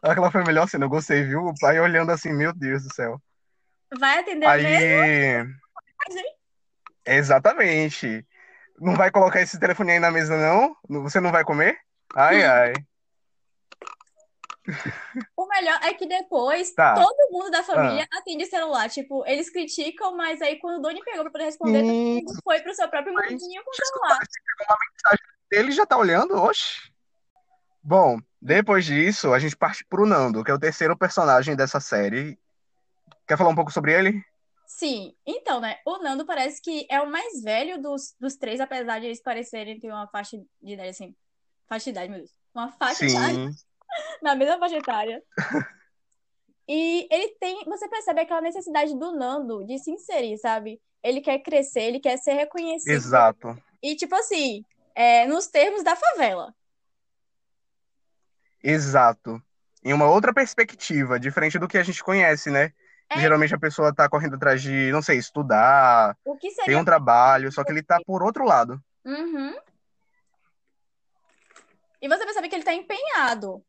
Aquela 0.03 0.31
foi 0.31 0.43
a 0.43 0.45
melhor 0.45 0.69
cena, 0.69 0.85
eu 0.85 0.91
gostei, 0.91 1.25
viu? 1.25 1.47
O 1.47 1.55
pai 1.59 1.81
olhando 1.81 2.11
assim, 2.11 2.33
meu 2.33 2.53
Deus 2.53 2.85
do 2.85 2.95
céu. 2.95 3.21
Vai 3.99 4.19
atender 4.19 4.47
mesmo? 4.63 5.49
Aí. 6.07 6.35
Exatamente. 7.07 8.27
Não 8.79 8.95
vai 8.95 9.11
colocar 9.11 9.41
esse 9.41 9.59
telefone 9.59 9.93
aí 9.93 9.99
na 9.99 10.11
mesa, 10.11 10.37
não? 10.37 10.77
Você 11.03 11.21
não 11.21 11.31
vai 11.31 11.45
comer? 11.45 11.79
Ai, 12.15 12.45
ai. 12.45 12.73
O 15.37 15.47
melhor 15.47 15.79
é 15.83 15.93
que 15.93 16.07
depois 16.07 16.73
Tá. 16.73 16.95
todo 16.95 17.31
mundo 17.31 17.51
da 17.51 17.63
família 17.63 18.07
atende 18.13 18.47
celular. 18.47 18.89
Tipo, 18.89 19.25
eles 19.27 19.51
criticam, 19.51 20.17
mas 20.17 20.41
aí 20.41 20.59
quando 20.59 20.79
o 20.79 20.83
Doni 20.83 21.03
pegou 21.05 21.23
pra 21.23 21.31
poder 21.33 21.45
responder, 21.45 21.83
todo 21.83 21.91
Sim. 21.91 22.15
mundo 22.15 22.33
foi 22.43 22.61
pro 22.61 22.75
seu 22.75 22.89
próprio 22.89 23.15
mundinho 23.15 23.63
com 23.65 23.71
o 23.71 23.75
celular. 23.75 24.19
Ele 25.51 25.71
já 25.71 25.85
tá 25.85 25.97
olhando? 25.97 26.35
Oxe. 26.35 26.91
Bom, 27.83 28.19
depois 28.41 28.85
disso, 28.87 29.35
a 29.35 29.39
gente 29.39 29.57
parte 29.57 29.85
pro 29.85 30.07
Nando, 30.07 30.43
que 30.43 30.51
é 30.51 30.55
o 30.55 30.59
terceiro 30.59 30.97
personagem 30.97 31.55
dessa 31.55 31.79
série. 31.81 32.39
Quer 33.27 33.37
falar 33.37 33.51
um 33.51 33.55
pouco 33.55 33.71
sobre 33.71 33.93
ele? 33.93 34.25
Sim, 34.67 35.15
então, 35.27 35.61
né? 35.61 35.79
O 35.87 35.99
Nando 35.99 36.25
parece 36.25 36.61
que 36.61 36.87
é 36.91 37.01
o 37.01 37.11
mais 37.11 37.43
velho 37.43 37.81
dos, 37.81 38.15
dos 38.19 38.37
três, 38.37 38.61
apesar 38.61 38.99
de 38.99 39.07
eles 39.07 39.23
parecerem 39.23 39.79
ter 39.79 39.89
uma 39.89 40.09
faixa 40.09 40.39
de 40.63 40.73
idade, 40.73 40.89
assim. 40.89 41.15
Faixa 41.69 41.85
de 41.85 41.91
idade, 41.91 42.09
meu 42.11 42.19
Deus. 42.19 42.33
Uma 42.55 42.73
faixa 42.73 43.07
de 43.07 43.13
idade 43.13 43.35
Sim, 43.35 43.51
na 44.23 44.35
mesma 44.35 44.59
faixa 44.59 44.77
etária. 44.77 45.23
E 46.67 47.07
ele 47.11 47.37
tem, 47.39 47.65
você 47.67 47.89
percebe 47.89 48.21
aquela 48.23 48.41
necessidade 48.41 48.99
do 48.99 49.13
Nando 49.13 49.65
de 49.67 49.79
se 49.79 49.91
inserir, 49.91 50.39
sabe? 50.39 50.81
Ele 51.03 51.21
quer 51.21 51.39
crescer, 51.41 51.83
ele 51.83 52.01
quer 52.01 52.17
ser 52.17 52.33
reconhecido. 52.33 52.91
exato. 52.91 53.57
E, 53.83 53.95
tipo 53.95 54.15
assim, 54.15 54.65
é, 54.95 55.27
nos 55.27 55.47
termos 55.47 55.83
da 55.83 55.95
favela. 55.95 56.55
Exato. 58.63 59.43
Em 59.85 59.93
uma 59.93 60.09
outra 60.09 60.33
perspectiva, 60.33 61.21
diferente 61.21 61.59
do 61.59 61.69
que 61.69 61.77
a 61.77 61.83
gente 61.83 62.03
conhece, 62.03 62.51
né? 62.51 62.73
É. 63.11 63.21
Geralmente 63.21 63.55
a 63.55 63.59
pessoa 63.59 63.95
tá 63.95 64.09
correndo 64.09 64.37
atrás 64.37 64.63
de, 64.63 64.91
não 64.91 65.03
sei, 65.03 65.19
estudar, 65.19 66.17
O 66.25 66.35
que 66.37 66.49
tem 66.49 66.55
seria. 66.65 66.79
um 66.79 66.85
trabalho, 66.85 67.53
só 67.53 67.63
que 67.63 67.71
ele 67.71 67.83
tá 67.83 67.99
por 68.07 68.23
outro 68.23 68.47
lado. 68.47 68.83
Uhum. 69.05 69.55
E 72.01 72.09
você 72.09 72.25
percebe 72.25 72.49
que 72.49 72.55
ele 72.55 72.65
tá 72.65 72.73
empenhado. 72.73 73.63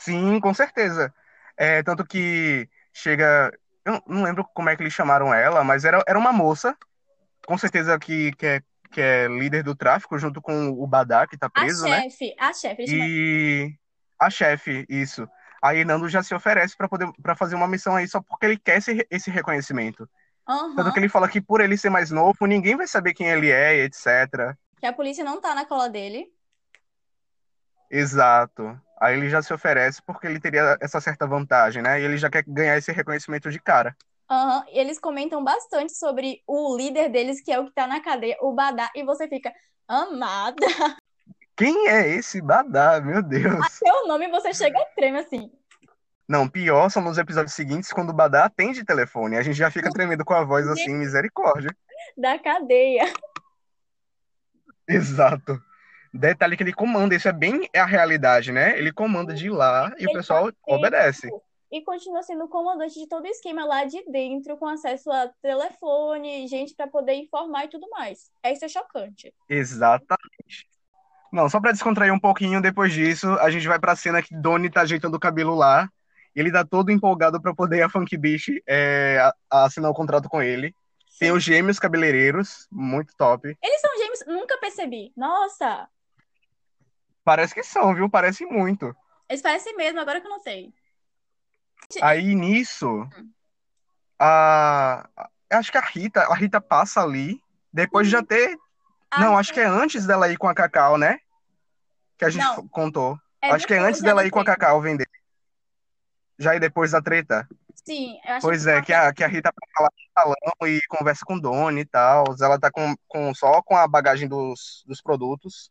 Sim, 0.00 0.40
com 0.40 0.54
certeza. 0.54 1.12
É, 1.56 1.82
tanto 1.82 2.06
que 2.06 2.68
chega. 2.92 3.52
Eu 3.84 4.02
não 4.06 4.22
lembro 4.22 4.44
como 4.54 4.68
é 4.68 4.76
que 4.76 4.82
eles 4.82 4.92
chamaram 4.92 5.32
ela, 5.32 5.62
mas 5.64 5.84
era, 5.84 6.02
era 6.06 6.18
uma 6.18 6.32
moça, 6.32 6.76
com 7.46 7.58
certeza 7.58 7.98
que, 7.98 8.32
que, 8.32 8.46
é, 8.46 8.62
que 8.92 9.00
é 9.00 9.28
líder 9.28 9.62
do 9.64 9.74
tráfico, 9.74 10.18
junto 10.18 10.42
com 10.42 10.70
o 10.70 10.86
Badá, 10.86 11.26
que 11.26 11.38
tá 11.38 11.50
A 11.54 11.62
preso, 11.62 11.88
né? 11.88 12.02
chefe, 12.02 12.34
a 12.38 12.52
chefe, 12.52 12.84
E 12.86 13.74
a 14.20 14.30
chefe, 14.30 14.86
isso. 14.88 15.28
Aí 15.62 15.84
Nando 15.84 16.08
já 16.08 16.22
se 16.22 16.34
oferece 16.34 16.76
pra 16.76 16.88
poder 16.88 17.10
para 17.22 17.36
fazer 17.36 17.56
uma 17.56 17.68
missão 17.68 17.96
aí 17.96 18.08
só 18.08 18.22
porque 18.22 18.46
ele 18.46 18.58
quer 18.58 18.78
esse, 18.78 19.06
esse 19.10 19.30
reconhecimento. 19.30 20.08
Aham. 20.46 20.74
Tanto 20.76 20.92
que 20.92 21.00
ele 21.00 21.08
fala 21.10 21.28
que 21.28 21.40
por 21.40 21.60
ele 21.62 21.78
ser 21.78 21.90
mais 21.90 22.10
novo, 22.10 22.46
ninguém 22.46 22.76
vai 22.76 22.86
saber 22.88 23.14
quem 23.14 23.28
ele 23.28 23.50
é, 23.50 23.84
etc. 23.84 24.56
Que 24.80 24.86
a 24.86 24.92
polícia 24.92 25.24
não 25.24 25.40
tá 25.40 25.54
na 25.54 25.64
cola 25.66 25.88
dele. 25.88 26.34
Exato. 27.90 28.80
Aí 29.00 29.16
ele 29.16 29.28
já 29.28 29.42
se 29.42 29.52
oferece 29.52 30.00
porque 30.02 30.26
ele 30.26 30.38
teria 30.38 30.76
essa 30.80 31.00
certa 31.00 31.26
vantagem, 31.26 31.82
né? 31.82 32.00
E 32.00 32.04
ele 32.04 32.18
já 32.18 32.30
quer 32.30 32.44
ganhar 32.46 32.76
esse 32.76 32.92
reconhecimento 32.92 33.50
de 33.50 33.58
cara. 33.58 33.96
E 34.72 34.78
eles 34.78 34.98
comentam 35.00 35.42
bastante 35.42 35.92
sobre 35.96 36.42
o 36.46 36.76
líder 36.76 37.10
deles, 37.10 37.42
que 37.42 37.50
é 37.50 37.58
o 37.58 37.66
que 37.66 37.72
tá 37.72 37.86
na 37.86 38.00
cadeia, 38.00 38.36
o 38.40 38.52
Badá, 38.52 38.88
e 38.94 39.02
você 39.02 39.26
fica, 39.26 39.52
amada. 39.88 40.66
Quem 41.56 41.88
é 41.88 42.08
esse 42.08 42.40
Badá? 42.40 43.00
Meu 43.00 43.22
Deus. 43.22 43.66
Seu 43.72 44.06
nome 44.06 44.28
você 44.28 44.54
chega 44.54 44.78
e 44.78 44.94
treme 44.94 45.18
assim. 45.18 45.50
Não, 46.28 46.48
pior 46.48 46.88
são 46.90 47.02
nos 47.02 47.18
episódios 47.18 47.54
seguintes 47.54 47.92
quando 47.92 48.10
o 48.10 48.14
Badá 48.14 48.44
atende 48.44 48.84
telefone. 48.84 49.36
A 49.36 49.42
gente 49.42 49.56
já 49.56 49.68
fica 49.68 49.90
tremendo 49.90 50.24
com 50.24 50.32
a 50.32 50.44
voz 50.44 50.68
assim, 50.68 50.94
misericórdia. 50.94 51.74
Da 52.16 52.38
cadeia. 52.38 53.12
Exato. 54.86 55.60
Detalhe 56.12 56.56
que 56.56 56.62
ele 56.62 56.72
comanda, 56.72 57.14
isso 57.14 57.28
é 57.28 57.32
bem 57.32 57.68
a 57.74 57.84
realidade, 57.84 58.50
né? 58.50 58.76
Ele 58.76 58.92
comanda 58.92 59.32
de 59.32 59.48
lá 59.48 59.92
e 59.98 60.06
o 60.06 60.10
Ele 60.10 60.12
pessoal 60.12 60.50
tá 60.50 60.58
obedece. 60.66 61.30
E 61.70 61.82
continua 61.82 62.20
sendo 62.22 62.44
o 62.44 62.48
comandante 62.48 62.98
de 62.98 63.06
todo 63.06 63.24
o 63.24 63.28
esquema 63.28 63.64
lá 63.64 63.84
de 63.84 64.04
dentro, 64.10 64.56
com 64.56 64.66
acesso 64.66 65.10
a 65.12 65.30
telefone, 65.40 66.48
gente 66.48 66.74
pra 66.74 66.88
poder 66.88 67.14
informar 67.14 67.66
e 67.66 67.68
tudo 67.68 67.88
mais. 67.90 68.30
É 68.42 68.52
isso 68.52 68.64
é 68.64 68.68
chocante. 68.68 69.32
Exatamente. 69.48 70.68
Não, 71.32 71.48
só 71.48 71.60
pra 71.60 71.70
descontrair 71.70 72.12
um 72.12 72.18
pouquinho, 72.18 72.60
depois 72.60 72.92
disso, 72.92 73.28
a 73.34 73.48
gente 73.50 73.68
vai 73.68 73.78
pra 73.78 73.94
cena 73.94 74.20
que 74.20 74.34
Donnie 74.34 74.68
tá 74.68 74.80
ajeitando 74.80 75.16
o 75.16 75.20
cabelo 75.20 75.54
lá. 75.54 75.88
Ele 76.34 76.50
tá 76.50 76.64
todo 76.64 76.90
empolgado 76.90 77.40
pra 77.40 77.54
poder 77.54 77.82
a 77.82 77.88
Funk 77.88 78.16
Beach 78.16 78.60
é, 78.66 79.30
assinar 79.48 79.92
o 79.92 79.94
contrato 79.94 80.28
com 80.28 80.42
ele. 80.42 80.74
Tem 81.20 81.30
os 81.30 81.42
gêmeos 81.42 81.78
cabeleireiros, 81.78 82.66
muito 82.70 83.14
top. 83.16 83.56
Eles 83.62 83.80
são 83.80 83.90
gêmeos? 83.96 84.20
Nunca 84.26 84.58
percebi. 84.58 85.12
Nossa, 85.16 85.88
Parece 87.24 87.54
que 87.54 87.62
são, 87.62 87.94
viu? 87.94 88.08
Parece 88.08 88.44
muito. 88.46 88.94
eles 89.28 89.42
parecem 89.42 89.76
mesmo, 89.76 90.00
agora 90.00 90.20
que 90.20 90.26
eu 90.26 90.30
não 90.30 90.40
sei. 90.40 90.72
Aí 92.02 92.34
nisso, 92.34 93.08
a... 94.18 95.08
acho 95.50 95.72
que 95.72 95.78
a 95.78 95.80
Rita, 95.80 96.20
a 96.22 96.34
Rita 96.34 96.60
passa 96.60 97.02
ali, 97.02 97.42
depois 97.72 98.06
de 98.06 98.12
já 98.12 98.22
ter. 98.22 98.56
Não, 99.18 99.36
acho 99.36 99.52
que 99.52 99.60
é 99.60 99.66
antes 99.66 100.06
dela 100.06 100.28
ir 100.30 100.36
com 100.36 100.48
a 100.48 100.54
Cacau, 100.54 100.96
né? 100.96 101.18
Que 102.16 102.24
a 102.24 102.30
gente 102.30 102.44
Não. 102.44 102.68
contou. 102.68 103.18
É 103.42 103.50
acho 103.50 103.66
que 103.66 103.74
é 103.74 103.78
antes 103.78 104.02
dela 104.02 104.24
ir 104.24 104.30
com 104.30 104.40
a. 104.40 104.44
Cacau 104.44 104.80
vender. 104.80 105.08
Já 106.38 106.54
ir 106.54 106.60
depois 106.60 106.92
da 106.92 107.02
treta. 107.02 107.48
Sim, 107.84 108.20
eu 108.24 108.34
acho 108.34 108.46
Pois 108.46 108.64
que 108.64 108.70
é, 108.70 108.82
que 108.82 108.92
a, 108.92 109.12
que 109.12 109.24
a 109.24 109.26
Rita 109.26 109.52
tá 109.52 109.82
lá 109.82 109.88
no 109.88 110.22
salão 110.22 110.68
e 110.68 110.80
conversa 110.88 111.24
com 111.24 111.34
o 111.34 111.40
Doni 111.40 111.80
e 111.80 111.84
tal. 111.84 112.24
Ela 112.40 112.58
tá 112.58 112.70
com, 112.70 112.94
com, 113.08 113.34
só 113.34 113.62
com 113.62 113.76
a 113.76 113.88
bagagem 113.88 114.28
dos, 114.28 114.84
dos 114.86 115.00
produtos. 115.00 115.70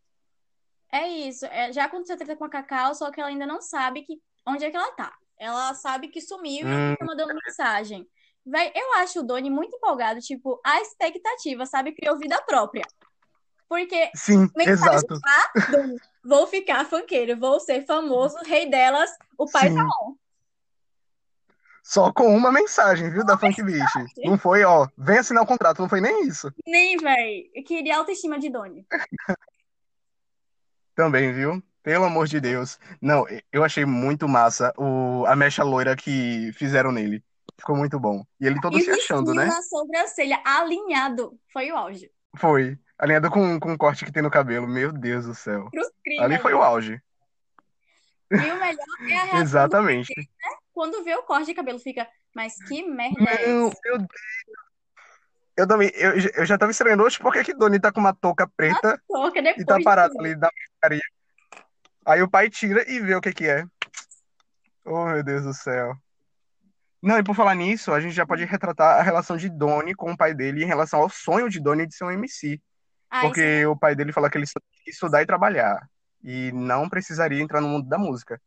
É 0.92 1.08
isso. 1.08 1.46
É, 1.46 1.72
já 1.72 1.86
aconteceu 1.86 2.18
treta 2.18 2.36
com 2.36 2.46
a 2.46 2.50
Cacau, 2.50 2.96
só 2.96 3.12
que 3.12 3.20
ela 3.20 3.30
ainda 3.30 3.46
não 3.46 3.62
sabe 3.62 4.02
que, 4.04 4.20
onde 4.46 4.66
é 4.66 4.72
que 4.72 4.78
ela 4.78 4.92
tá. 4.92 5.14
Ela 5.38 5.74
sabe 5.74 6.10
que 6.10 6.20
sumiu 6.20 6.68
e 6.68 6.72
Hum. 6.74 6.96
tá 6.98 7.06
mandando 7.06 7.34
mensagem. 7.46 8.08
Véi, 8.46 8.72
eu 8.76 8.94
acho 8.96 9.20
o 9.20 9.24
Doni 9.24 9.50
muito 9.50 9.76
empolgado, 9.76 10.20
tipo, 10.20 10.60
a 10.66 10.82
expectativa, 10.82 11.66
sabe? 11.66 11.94
Criou 11.94 12.18
vida 12.18 12.42
própria. 12.42 12.84
Porque 13.68 14.10
Sim, 14.16 14.50
exato. 14.58 15.20
Doni, 15.70 15.98
vou 16.26 16.48
ficar 16.48 16.86
funkeiro, 16.86 17.40
vou 17.40 17.60
ser 17.60 17.86
famoso, 17.86 18.36
rei 18.44 18.68
delas, 18.68 19.12
o 19.38 19.46
pai 19.46 19.70
Sim. 19.70 19.76
tá 19.76 19.84
on. 20.02 20.16
Só 21.84 22.12
com 22.12 22.36
uma 22.36 22.52
mensagem, 22.52 23.10
viu, 23.10 23.26
da 23.26 23.38
Funk 23.38 23.62
Beach. 23.64 23.92
Não 24.26 24.38
foi, 24.38 24.64
ó, 24.64 24.88
vem 24.98 25.20
assinar 25.20 25.44
o 25.44 25.48
contrato, 25.48 25.82
não 25.82 25.90
foi 25.90 26.02
nem 26.02 26.28
isso. 26.28 26.52
Nem, 26.66 26.98
véi. 26.98 27.50
Eu 27.54 27.64
queria 27.64 27.98
autoestima 27.98 28.38
de 28.40 28.50
Doni. 28.50 28.86
Também, 31.00 31.32
viu? 31.32 31.64
Pelo 31.82 32.04
amor 32.04 32.28
de 32.28 32.42
Deus. 32.42 32.78
Não, 33.02 33.26
eu 33.54 33.64
achei 33.64 33.86
muito 33.86 34.28
massa 34.28 34.74
o, 34.78 35.24
a 35.26 35.34
mecha 35.34 35.64
loira 35.64 35.96
que 35.96 36.52
fizeram 36.52 36.92
nele. 36.92 37.24
Ficou 37.58 37.74
muito 37.74 37.98
bom. 37.98 38.26
E 38.38 38.46
ele 38.46 38.60
todo 38.60 38.78
E 38.78 38.82
se 38.82 38.92
achando, 38.92 39.34
né? 39.34 39.46
na 39.46 39.62
sobrancelha, 39.62 40.42
alinhado. 40.44 41.40
Foi 41.54 41.72
o 41.72 41.78
auge. 41.78 42.12
Foi. 42.36 42.78
Alinhado 42.98 43.30
com, 43.30 43.58
com 43.62 43.72
o 43.72 43.78
corte 43.78 44.04
que 44.04 44.12
tem 44.12 44.22
no 44.22 44.30
cabelo. 44.30 44.68
Meu 44.68 44.92
Deus 44.92 45.26
do 45.26 45.34
céu. 45.34 45.70
Pros 45.72 45.90
crimes. 46.04 46.22
Ali 46.22 46.38
foi 46.38 46.54
o 46.54 46.62
auge. 46.62 47.02
E 48.30 48.36
o 48.36 48.60
melhor 48.60 48.86
é 49.10 49.14
a 49.16 49.24
reação 49.24 49.40
Exatamente. 49.42 50.14
quando 50.74 51.02
vê 51.06 51.16
o 51.16 51.24
corte 51.24 51.46
de 51.46 51.54
cabelo. 51.54 51.80
Fica, 51.80 52.06
mas 52.36 52.62
que 52.68 52.84
merda 52.84 53.24
é 53.24 53.48
Não, 53.48 53.70
essa? 53.70 53.80
meu 53.86 53.98
Deus. 54.00 54.10
Eu 55.60 55.68
também, 55.68 55.92
eu, 55.94 56.14
eu 56.36 56.46
já 56.46 56.58
tava 56.58 56.72
estranhando 56.72 57.04
hoje 57.04 57.20
por 57.20 57.34
que 57.34 57.54
Doni 57.54 57.82
tá 57.82 57.92
com 57.92 58.00
uma 58.00 58.16
touca 58.16 58.48
preta 58.48 58.98
Toca 59.06 59.40
e 59.58 59.66
tá 59.66 59.78
parado 59.84 60.18
ali 60.18 60.34
na 60.34 60.50
mercearia. 60.58 61.04
Aí 62.06 62.22
o 62.22 62.30
pai 62.30 62.50
tira 62.50 62.90
e 62.90 62.98
vê 63.02 63.14
o 63.14 63.20
que 63.20 63.34
que 63.34 63.46
é. 63.46 63.66
Oh, 64.86 65.04
meu 65.08 65.22
Deus 65.22 65.44
do 65.44 65.54
céu. 65.54 65.94
Não, 67.04 67.20
e 67.20 67.24
por 67.24 67.36
falar 67.36 67.56
nisso, 67.56 67.92
a 67.92 68.00
gente 68.00 68.16
já 68.16 68.26
pode 68.26 68.46
retratar 68.46 69.00
a 69.00 69.02
relação 69.02 69.36
de 69.36 69.50
Doni 69.50 69.94
com 69.94 70.14
o 70.14 70.18
pai 70.18 70.34
dele 70.34 70.64
em 70.64 70.68
relação 70.68 71.02
ao 71.02 71.10
sonho 71.10 71.50
de 71.50 71.60
Doni 71.60 71.86
de 71.86 71.94
ser 71.94 72.06
um 72.06 72.12
MC. 72.12 72.62
Ah, 73.10 73.18
isso 73.18 73.28
Porque 73.28 73.66
o 73.66 73.76
pai 73.76 73.96
dele 73.96 74.14
fala 74.14 74.30
que 74.30 74.38
ele 74.38 74.46
estudar 74.88 75.22
e 75.22 75.26
trabalhar. 75.26 75.90
E 76.24 76.54
não 76.54 76.88
precisaria 76.88 77.42
entrar 77.42 77.60
no 77.60 77.68
mundo 77.68 77.90
da 77.90 77.98
música. 77.98 78.40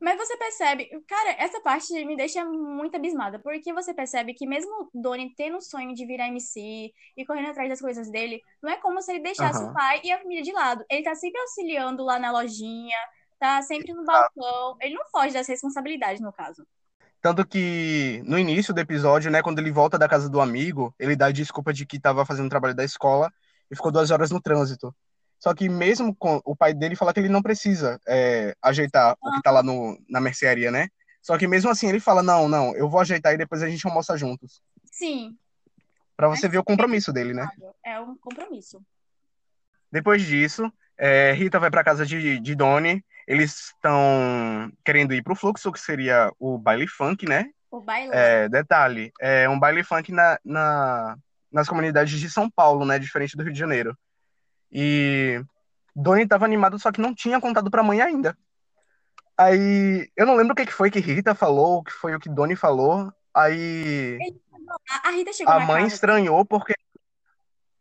Mas 0.00 0.18
você 0.18 0.36
percebe, 0.36 0.90
cara, 1.08 1.30
essa 1.38 1.60
parte 1.60 1.92
me 2.04 2.16
deixa 2.16 2.44
muito 2.44 2.94
abismada, 2.96 3.38
porque 3.38 3.72
você 3.72 3.94
percebe 3.94 4.34
que 4.34 4.46
mesmo 4.46 4.90
o 4.92 5.00
Doni 5.00 5.34
tendo 5.34 5.56
o 5.56 5.62
sonho 5.62 5.94
de 5.94 6.04
virar 6.04 6.28
MC 6.28 6.92
e 7.16 7.24
correndo 7.24 7.50
atrás 7.50 7.68
das 7.68 7.80
coisas 7.80 8.10
dele, 8.10 8.42
não 8.62 8.70
é 8.70 8.76
como 8.76 9.00
se 9.00 9.12
ele 9.12 9.22
deixasse 9.22 9.62
Aham. 9.62 9.70
o 9.70 9.74
pai 9.74 10.00
e 10.04 10.12
a 10.12 10.18
família 10.18 10.42
de 10.42 10.52
lado. 10.52 10.84
Ele 10.90 11.02
tá 11.02 11.14
sempre 11.14 11.40
auxiliando 11.40 12.04
lá 12.04 12.18
na 12.18 12.30
lojinha, 12.30 12.96
tá 13.38 13.62
sempre 13.62 13.94
no 13.94 14.04
balcão. 14.04 14.76
Ele 14.80 14.94
não 14.94 15.08
foge 15.10 15.32
das 15.32 15.46
responsabilidades, 15.48 16.20
no 16.20 16.32
caso. 16.32 16.66
Tanto 17.20 17.46
que 17.46 18.22
no 18.24 18.38
início 18.38 18.74
do 18.74 18.80
episódio, 18.80 19.30
né, 19.30 19.42
quando 19.42 19.58
ele 19.58 19.72
volta 19.72 19.98
da 19.98 20.08
casa 20.08 20.28
do 20.28 20.40
amigo, 20.40 20.94
ele 20.98 21.16
dá 21.16 21.26
a 21.26 21.32
desculpa 21.32 21.72
de 21.72 21.86
que 21.86 21.96
estava 21.96 22.24
fazendo 22.24 22.50
trabalho 22.50 22.74
da 22.74 22.84
escola 22.84 23.32
e 23.70 23.74
ficou 23.74 23.90
duas 23.90 24.10
horas 24.10 24.30
no 24.30 24.40
trânsito. 24.40 24.94
Só 25.38 25.54
que 25.54 25.68
mesmo 25.68 26.14
com 26.14 26.40
o 26.44 26.56
pai 26.56 26.72
dele 26.74 26.96
fala 26.96 27.12
que 27.12 27.20
ele 27.20 27.28
não 27.28 27.42
precisa 27.42 28.00
é, 28.08 28.54
ajeitar 28.62 29.16
o 29.20 29.32
que 29.32 29.42
tá 29.42 29.50
lá 29.50 29.62
no, 29.62 29.98
na 30.08 30.20
mercearia, 30.20 30.70
né? 30.70 30.88
Só 31.22 31.36
que 31.36 31.46
mesmo 31.46 31.70
assim 31.70 31.88
ele 31.88 32.00
fala, 32.00 32.22
não, 32.22 32.48
não, 32.48 32.74
eu 32.76 32.88
vou 32.88 33.00
ajeitar 33.00 33.34
e 33.34 33.38
depois 33.38 33.62
a 33.62 33.68
gente 33.68 33.86
almoça 33.86 34.16
juntos. 34.16 34.60
Sim, 34.90 35.36
Pra 36.16 36.28
você 36.28 36.48
ver 36.48 36.56
o 36.58 36.64
compromisso 36.64 37.12
dele, 37.12 37.34
né? 37.34 37.46
é 37.84 38.00
um 38.00 38.16
compromisso. 38.16 38.80
Depois 39.92 40.22
disso, 40.24 40.72
é, 40.96 41.32
Rita 41.32 41.58
vai 41.60 41.70
pra 41.70 41.84
casa 41.84 42.06
de, 42.06 42.40
de 42.40 42.54
Doni. 42.54 43.04
Eles 43.26 43.66
estão 43.74 44.72
querendo 44.84 45.12
ir 45.12 45.22
pro 45.22 45.34
fluxo, 45.36 45.70
que 45.72 45.80
seria 45.80 46.32
o 46.38 46.56
baile 46.58 46.86
funk, 46.86 47.26
né? 47.28 47.50
O 47.70 47.80
bailão. 47.80 48.14
É, 48.14 48.48
detalhe, 48.48 49.12
é 49.20 49.48
um 49.48 49.58
baile 49.58 49.82
funk 49.84 50.10
na, 50.12 50.38
na- 50.44 51.16
nas 51.52 51.68
comunidades 51.68 52.18
de 52.18 52.30
São 52.30 52.48
Paulo, 52.50 52.86
né? 52.86 52.98
Diferente 52.98 53.36
do 53.36 53.42
Rio 53.42 53.52
de 53.52 53.58
Janeiro. 53.58 53.96
E 54.70 55.42
Doni 55.94 56.22
estava 56.22 56.44
animado, 56.44 56.78
só 56.78 56.90
que 56.92 57.00
não 57.00 57.14
tinha 57.14 57.40
contado 57.40 57.70
pra 57.70 57.82
mãe 57.82 58.00
ainda. 58.00 58.36
Aí, 59.38 60.10
eu 60.16 60.26
não 60.26 60.34
lembro 60.34 60.52
o 60.52 60.56
que 60.56 60.66
que 60.66 60.72
foi 60.72 60.90
que 60.90 60.98
Rita 60.98 61.34
falou, 61.34 61.78
o 61.78 61.84
que 61.84 61.92
foi 61.92 62.14
o 62.14 62.20
que 62.20 62.28
Doni 62.28 62.56
falou. 62.56 63.12
Aí, 63.34 64.18
A, 65.04 65.10
Rita 65.10 65.32
chegou 65.32 65.52
a 65.52 65.60
mãe 65.60 65.82
casa. 65.82 65.94
estranhou 65.94 66.44
porque. 66.44 66.74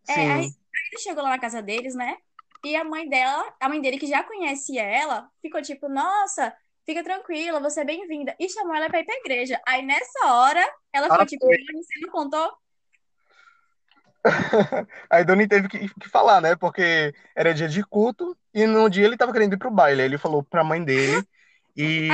É, 0.10 0.13
Sim, 0.13 0.30
a 0.32 0.36
Rita 0.36 1.00
chegou 1.00 1.24
lá 1.24 1.30
na 1.30 1.39
casa 1.39 1.62
deles, 1.62 1.96
né? 1.96 2.18
E 2.63 2.75
a 2.75 2.84
mãe 2.84 3.08
dela, 3.08 3.54
a 3.60 3.70
mãe 3.70 3.80
dele 3.80 3.98
que 3.98 4.08
já 4.08 4.24
conhece 4.24 4.77
ela, 4.77 5.30
ficou 5.42 5.62
tipo, 5.62 5.88
nossa, 5.88 6.54
fica 6.86 7.04
tranquila, 7.04 7.60
você 7.60 7.82
é 7.82 7.86
bem-vinda. 7.86 8.36
E 8.39 8.50
chamou 8.50 8.75
ela 8.75 8.89
pra 8.89 9.00
ir 9.00 9.06
pra 9.06 9.15
igreja. 9.15 9.62
Aí 9.68 9.82
nessa 9.86 10.34
hora, 10.34 10.62
ela 10.92 11.06
ficou 11.06 11.22
Ah, 11.22 11.25
tipo, 11.25 11.46
"Mãe, 11.46 11.58
você 11.84 12.00
não 12.01 12.10
contou? 12.10 12.51
Aí 15.10 15.24
Doni 15.24 15.48
teve 15.48 15.68
que, 15.68 15.88
que 15.88 16.10
falar, 16.10 16.42
né? 16.42 16.56
Porque 16.56 17.14
era 17.36 17.54
dia 17.54 17.68
de 17.68 17.84
culto 17.84 18.36
e 18.54 18.66
no 18.66 18.90
dia 18.90 19.06
ele 19.06 19.18
tava 19.18 19.32
querendo 19.32 19.54
ir 19.54 19.58
pro 19.58 19.72
baile. 19.72 20.02
Aí 20.02 20.08
Ele 20.08 20.18
falou 20.18 20.44
pra 20.44 20.64
mãe 20.64 20.84
dele 20.84 21.24
e 21.78 22.10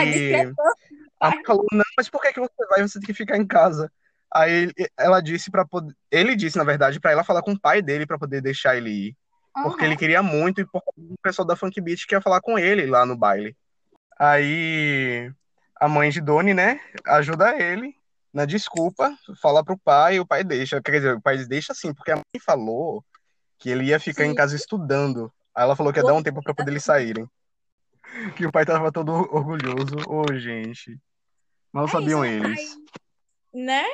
a 1.19 1.29
mãe 1.29 1.43
falou: 1.45 1.65
Não, 1.71 1.85
mas 1.97 2.09
por 2.09 2.21
que 2.21 2.33
que 2.33 2.39
você 2.39 2.65
vai? 2.69 2.81
Você 2.81 2.99
tem 2.99 3.07
que 3.07 3.13
ficar 3.13 3.37
em 3.37 3.45
casa. 3.45 3.91
Aí 4.33 4.71
ela 4.97 5.21
disse 5.21 5.51
para 5.51 5.65
poder. 5.65 5.93
Ele 6.09 6.35
disse, 6.35 6.57
na 6.57 6.63
verdade, 6.63 6.99
pra 6.99 7.11
ela 7.11 7.23
falar 7.23 7.41
com 7.41 7.51
o 7.51 7.59
pai 7.59 7.81
dele 7.81 8.05
pra 8.05 8.17
poder 8.17 8.41
deixar 8.41 8.75
ele 8.75 8.89
ir. 8.89 9.17
Porque 9.53 9.83
ele 9.83 9.97
queria 9.97 10.23
muito 10.23 10.61
e 10.61 10.65
por 10.65 10.81
do 10.95 11.15
pessoal 11.21 11.45
da 11.45 11.57
Funk 11.57 11.79
Beat 11.81 12.05
que 12.07 12.15
ia 12.15 12.21
falar 12.21 12.39
com 12.39 12.57
ele 12.57 12.85
lá 12.85 13.05
no 13.05 13.17
baile. 13.17 13.55
Aí 14.17 15.29
a 15.75 15.89
mãe 15.89 16.09
de 16.09 16.21
Doni, 16.21 16.53
né, 16.53 16.79
ajuda 17.05 17.61
ele 17.61 17.93
na 18.33 18.45
desculpa, 18.45 19.15
fala 19.41 19.63
pro 19.63 19.77
pai 19.77 20.15
e 20.15 20.19
o 20.19 20.25
pai 20.25 20.43
deixa. 20.43 20.81
Quer 20.81 20.91
dizer, 20.91 21.15
o 21.17 21.21
pai 21.21 21.37
deixa 21.45 21.73
assim, 21.73 21.93
porque 21.93 22.11
a 22.11 22.15
mãe 22.15 22.41
falou 22.43 23.03
que 23.57 23.69
ele 23.69 23.85
ia 23.85 23.99
ficar 23.99 24.25
em 24.25 24.29
Sim. 24.29 24.35
casa 24.35 24.55
estudando. 24.55 25.31
Aí 25.55 25.63
ela 25.63 25.75
falou 25.75 25.91
que 25.91 25.99
ia 25.99 26.03
dar 26.03 26.13
um 26.13 26.23
tempo 26.23 26.41
pra 26.41 26.53
poder 26.53 26.71
eles 26.71 26.83
saírem. 26.83 27.27
Que 28.35 28.45
o 28.45 28.51
pai 28.51 28.65
tava 28.65 28.91
todo 28.91 29.11
orgulhoso. 29.13 29.95
Ô, 30.09 30.37
gente. 30.37 30.99
Mal 31.71 31.85
É 31.85 31.87
sabiam 31.87 32.25
isso, 32.25 32.45
eles. 32.45 32.59
aí, 33.53 33.63
né? 33.63 33.85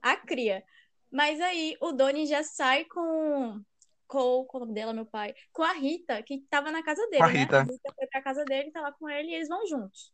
A 0.00 0.16
cria. 0.16 0.62
Mas 1.10 1.40
aí 1.40 1.76
o 1.80 1.92
Doni 1.92 2.26
já 2.26 2.44
sai 2.44 2.84
com, 2.84 3.60
com, 4.06 4.44
com 4.44 4.58
o 4.58 4.60
nome 4.60 4.74
dela, 4.74 4.92
meu 4.92 5.06
pai, 5.06 5.34
com 5.52 5.62
a 5.62 5.72
Rita, 5.72 6.22
que 6.22 6.44
tava 6.50 6.70
na 6.70 6.82
casa 6.84 7.04
dele, 7.08 7.18
Com 7.18 7.24
a 7.24 7.32
né? 7.32 7.38
Rita. 7.40 7.58
A 7.58 7.62
Rita 7.62 7.94
foi 7.96 8.06
pra 8.06 8.22
casa 8.22 8.44
dele, 8.44 8.70
tá 8.70 8.80
lá 8.80 8.92
com 8.92 9.08
ele 9.08 9.30
e 9.30 9.34
eles 9.34 9.48
vão 9.48 9.66
juntos. 9.66 10.12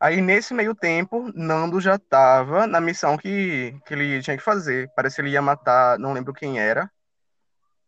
Aí, 0.00 0.20
nesse 0.20 0.54
meio 0.54 0.74
tempo, 0.74 1.30
Nando 1.34 1.80
já 1.80 1.98
tava 1.98 2.66
na 2.66 2.80
missão 2.80 3.16
que, 3.16 3.74
que 3.86 3.94
ele 3.94 4.22
tinha 4.22 4.36
que 4.36 4.42
fazer. 4.42 4.90
Parece 4.94 5.16
que 5.16 5.22
ele 5.22 5.30
ia 5.30 5.42
matar, 5.42 5.98
não 5.98 6.12
lembro 6.12 6.32
quem 6.32 6.58
era. 6.60 6.90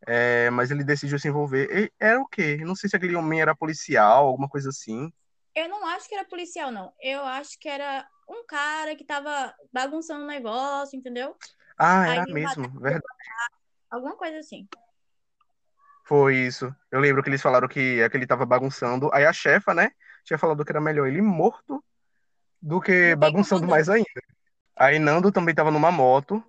É, 0.07 0.51
mas 0.51 0.71
ele 0.71 0.83
decidiu 0.83 1.19
se 1.19 1.29
envolver. 1.29 1.69
E 1.71 1.93
era 2.01 2.21
o 2.21 2.27
quê? 2.27 2.57
Não 2.59 2.75
sei 2.75 2.89
se 2.89 2.97
aquele 2.97 3.17
homem 3.17 3.41
era 3.41 3.55
policial, 3.55 4.27
alguma 4.27 4.49
coisa 4.49 4.71
assim. 4.71 5.13
Eu 5.55 5.69
não 5.69 5.85
acho 5.87 6.09
que 6.09 6.15
era 6.15 6.25
policial, 6.25 6.71
não. 6.71 6.93
Eu 7.01 7.23
acho 7.25 7.59
que 7.59 7.69
era 7.69 8.07
um 8.29 8.45
cara 8.47 8.95
que 8.97 9.05
tava 9.05 9.55
bagunçando 9.73 10.25
o 10.25 10.27
negócio, 10.27 10.97
entendeu? 10.97 11.37
Ah, 11.77 12.03
Aí 12.03 12.13
era 12.13 12.23
ele 12.23 12.35
mesmo, 12.35 12.69
verdade. 12.81 13.05
Alguma 13.91 14.17
coisa 14.17 14.39
assim. 14.39 14.69
Foi 16.07 16.37
isso. 16.37 16.75
Eu 16.91 17.01
lembro 17.01 17.23
que 17.23 17.29
eles 17.29 17.43
falaram 17.43 17.69
que, 17.69 18.01
é 18.01 18.09
que 18.09 18.17
ele 18.17 18.27
tava 18.27 18.45
bagunçando. 18.45 19.11
Aí 19.13 19.25
a 19.25 19.33
chefa, 19.33 19.73
né, 19.75 19.91
tinha 20.31 20.39
falado 20.39 20.65
que 20.65 20.71
era 20.71 20.81
melhor 20.81 21.09
ele 21.09 21.21
morto 21.21 21.83
do 22.63 22.81
que 22.81 22.93
Do 22.93 23.01
que 23.01 23.17
bagunçando 23.17 23.67
mais 23.67 23.89
ainda. 23.89 24.07
Aí 24.79 24.99
Nando 24.99 25.33
também 25.33 25.55
tava 25.55 25.73
numa 25.73 25.91
moto. 25.91 26.43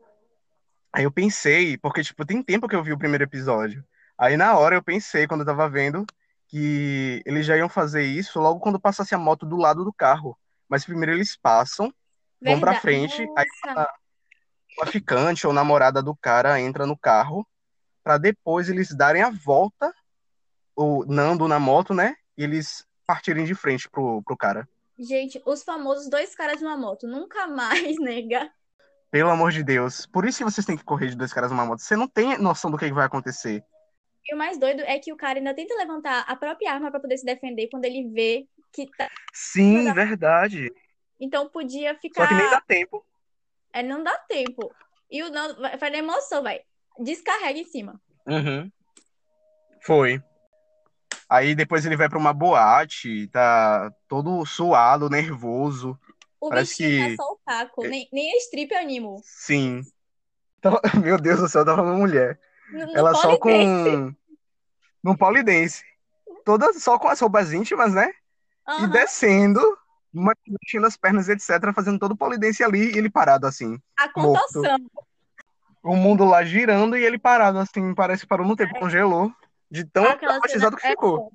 Aí 0.93 1.03
eu 1.03 1.11
pensei, 1.11 1.77
porque, 1.77 2.03
tipo, 2.03 2.23
tem 2.23 2.43
tempo 2.43 2.67
que 2.67 2.75
eu 2.75 2.83
vi 2.83 2.93
o 2.93 2.97
primeiro 2.97 3.23
episódio. 3.23 3.83
Aí 4.17 4.37
na 4.37 4.55
hora 4.55 4.75
eu 4.75 4.83
pensei, 4.83 5.25
quando 5.25 5.41
eu 5.41 5.47
tava 5.47 5.67
vendo, 5.67 6.05
que 6.47 7.23
eles 7.25 7.43
já 7.45 7.57
iam 7.57 7.67
fazer 7.67 8.03
isso 8.03 8.39
logo 8.39 8.59
quando 8.59 8.79
passasse 8.79 9.15
a 9.15 9.17
moto 9.17 9.47
do 9.47 9.55
lado 9.55 9.83
do 9.83 9.91
carro. 9.91 10.37
Mas 10.69 10.85
primeiro 10.85 11.13
eles 11.13 11.35
passam, 11.35 11.91
vão 12.39 12.59
pra 12.59 12.73
Verdade. 12.73 12.81
frente, 12.81 13.21
aí 13.35 13.45
Nossa, 13.65 13.89
a 14.81 14.85
ficante 14.85 15.47
ou 15.47 15.53
namorada 15.53 16.03
do 16.03 16.15
cara 16.15 16.59
entra 16.59 16.85
no 16.85 16.97
carro, 16.97 17.47
pra 18.03 18.19
depois 18.19 18.69
eles 18.69 18.95
darem 18.95 19.23
a 19.23 19.31
volta, 19.31 19.91
o 20.75 21.03
Nando 21.05 21.47
na 21.47 21.59
moto, 21.59 21.95
né? 21.95 22.15
E 22.37 22.43
eles 22.43 22.85
partirem 23.11 23.43
de 23.43 23.53
frente 23.53 23.89
pro, 23.89 24.21
pro 24.23 24.37
cara. 24.37 24.67
gente, 24.97 25.41
os 25.45 25.63
famosos 25.63 26.09
dois 26.09 26.33
caras 26.33 26.61
numa 26.61 26.77
moto. 26.77 27.05
Nunca 27.07 27.45
mais, 27.47 27.97
nega. 27.99 28.49
Pelo 29.09 29.29
amor 29.29 29.51
de 29.51 29.61
Deus. 29.63 30.05
Por 30.05 30.25
isso 30.25 30.37
que 30.37 30.43
vocês 30.45 30.65
têm 30.65 30.77
que 30.77 30.85
correr 30.85 31.09
de 31.09 31.17
dois 31.17 31.33
caras 31.33 31.51
numa 31.51 31.65
moto. 31.65 31.79
Você 31.79 31.97
não 31.97 32.07
tem 32.07 32.37
noção 32.37 32.71
do 32.71 32.77
que 32.77 32.89
vai 32.93 33.05
acontecer. 33.05 33.61
E 34.25 34.33
o 34.33 34.37
mais 34.37 34.57
doido 34.57 34.81
é 34.83 34.97
que 34.99 35.11
o 35.11 35.17
cara 35.17 35.39
ainda 35.39 35.53
tenta 35.53 35.75
levantar 35.75 36.23
a 36.25 36.35
própria 36.35 36.71
arma 36.71 36.89
pra 36.89 36.99
poder 36.99 37.17
se 37.17 37.25
defender 37.25 37.67
quando 37.69 37.83
ele 37.83 38.07
vê 38.13 38.47
que 38.71 38.89
tá. 38.97 39.09
Sim, 39.33 39.91
verdade. 39.93 40.71
Então 41.19 41.49
podia 41.49 41.93
Só 41.93 41.99
que 41.99 42.33
nem 42.33 42.43
ficar. 42.45 42.51
dá 42.51 42.61
tempo. 42.61 43.05
É, 43.73 43.83
não 43.83 44.01
dá 44.01 44.17
tempo. 44.29 44.73
E 45.09 45.21
o 45.23 45.31
vai, 45.59 45.77
vai 45.77 45.89
na 45.89 45.97
emoção, 45.97 46.41
vai. 46.41 46.61
Descarrega 46.99 47.59
em 47.59 47.65
cima. 47.65 47.99
Uhum. 48.25 48.71
Foi. 49.81 50.21
Aí 51.31 51.55
depois 51.55 51.85
ele 51.85 51.95
vai 51.95 52.09
pra 52.09 52.19
uma 52.19 52.33
boate, 52.33 53.25
tá 53.27 53.89
todo 54.05 54.45
suado, 54.45 55.09
nervoso. 55.09 55.97
O 56.41 56.49
Parece 56.49 56.75
que- 56.75 57.15
tá 57.15 57.23
só 57.23 57.31
o 57.31 57.39
taco. 57.45 57.87
Nem, 57.87 58.05
nem 58.11 58.33
a 58.33 58.37
strip 58.39 58.75
animo. 58.75 59.21
Sim. 59.23 59.81
Tava- 60.59 60.81
Meu 61.01 61.17
Deus 61.17 61.39
do 61.39 61.47
céu, 61.47 61.63
tava 61.63 61.83
uma 61.83 61.95
mulher. 61.95 62.37
Não 62.73 62.93
Ela 62.93 63.15
só 63.15 63.37
pode 63.37 63.39
com. 63.39 64.13
Num 65.01 65.15
polidense. 65.15 65.85
Toda 66.43 66.73
só 66.73 66.99
com 66.99 67.07
as 67.07 67.21
roupas 67.21 67.53
íntimas, 67.53 67.93
né? 67.93 68.09
E 68.67 68.71
Aham. 68.71 68.89
descendo, 68.89 69.77
mexendo 70.13 70.85
as 70.85 70.97
pernas, 70.97 71.29
etc., 71.29 71.73
fazendo 71.73 71.97
todo 71.97 72.11
o 72.11 72.17
polidense 72.17 72.61
ali 72.61 72.93
e 72.93 72.97
ele 72.97 73.09
parado 73.09 73.47
assim. 73.47 73.79
A 73.97 74.09
contorção. 74.09 74.63
O 75.81 75.95
mundo 75.95 76.25
lá 76.25 76.43
girando 76.43 76.97
e 76.97 77.03
ele 77.05 77.17
parado 77.17 77.57
assim, 77.57 77.95
parece 77.95 78.23
que 78.23 78.27
parou 78.27 78.45
no 78.45 78.55
tempo, 78.57 78.77
congelou. 78.77 79.31
De 79.71 79.85
tão 79.85 80.03
Aquela 80.03 80.33
traumatizado 80.33 80.75
que 80.75 80.85
é 80.85 80.89
ficou. 80.89 81.17
bom. 81.17 81.31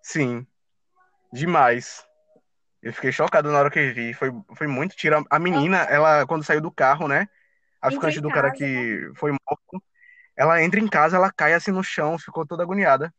Sim, 0.00 0.46
demais. 1.32 2.06
Eu 2.80 2.94
fiquei 2.94 3.10
chocado 3.10 3.50
na 3.50 3.58
hora 3.58 3.70
que 3.70 3.90
vi. 3.90 4.14
Foi, 4.14 4.30
foi 4.56 4.68
muito 4.68 4.94
tiro. 4.94 5.26
A 5.28 5.38
menina, 5.38 5.78
ela, 5.78 6.24
quando 6.26 6.44
saiu 6.44 6.60
do 6.60 6.70
carro, 6.70 7.08
né? 7.08 7.28
A 7.82 7.90
ficante 7.90 8.20
do 8.20 8.30
cara 8.30 8.52
que 8.52 9.10
foi 9.16 9.32
morto. 9.32 9.84
Ela 10.36 10.62
entra 10.62 10.78
em 10.78 10.86
casa, 10.86 11.16
ela 11.16 11.32
cai 11.32 11.52
assim 11.52 11.72
no 11.72 11.82
chão, 11.82 12.16
ficou 12.16 12.46
toda 12.46 12.62
agoniada. 12.62 13.12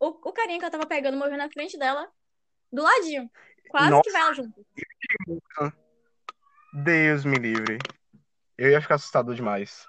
O, 0.00 0.08
o 0.08 0.32
carinha 0.32 0.58
que 0.58 0.64
ela 0.64 0.72
tava 0.72 0.86
pegando 0.86 1.16
morreu 1.16 1.38
na 1.38 1.48
frente 1.48 1.78
dela, 1.78 2.10
do 2.72 2.82
ladinho. 2.82 3.30
Quase 3.70 3.90
Nossa. 3.90 4.02
que 4.02 4.10
vai 4.10 4.22
ela 4.22 4.34
junto. 4.34 4.66
Deus 6.72 7.24
me 7.24 7.38
livre. 7.38 7.78
Eu 8.56 8.70
ia 8.70 8.80
ficar 8.80 8.96
assustado 8.96 9.34
demais. 9.34 9.86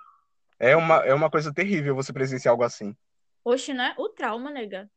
É 0.59 0.75
uma, 0.75 0.97
é 0.97 1.13
uma 1.13 1.29
coisa 1.29 1.53
terrível 1.53 1.95
você 1.95 2.11
presenciar 2.11 2.51
algo 2.51 2.63
assim. 2.63 2.95
Oxe, 3.43 3.73
né? 3.73 3.95
O 3.97 4.09
trauma, 4.09 4.51
nega. 4.51 4.89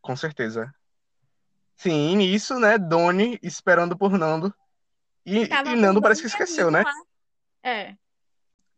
Com 0.00 0.14
certeza. 0.14 0.72
Sim, 1.74 2.16
nisso, 2.16 2.58
né? 2.58 2.78
Doni 2.78 3.38
esperando 3.42 3.98
por 3.98 4.16
Nando. 4.16 4.54
E, 5.24 5.42
e 5.42 5.76
Nando 5.76 6.00
parece 6.00 6.20
que 6.20 6.28
esqueceu, 6.28 6.70
né? 6.70 6.82
lá. 6.82 6.92
É. 7.62 7.96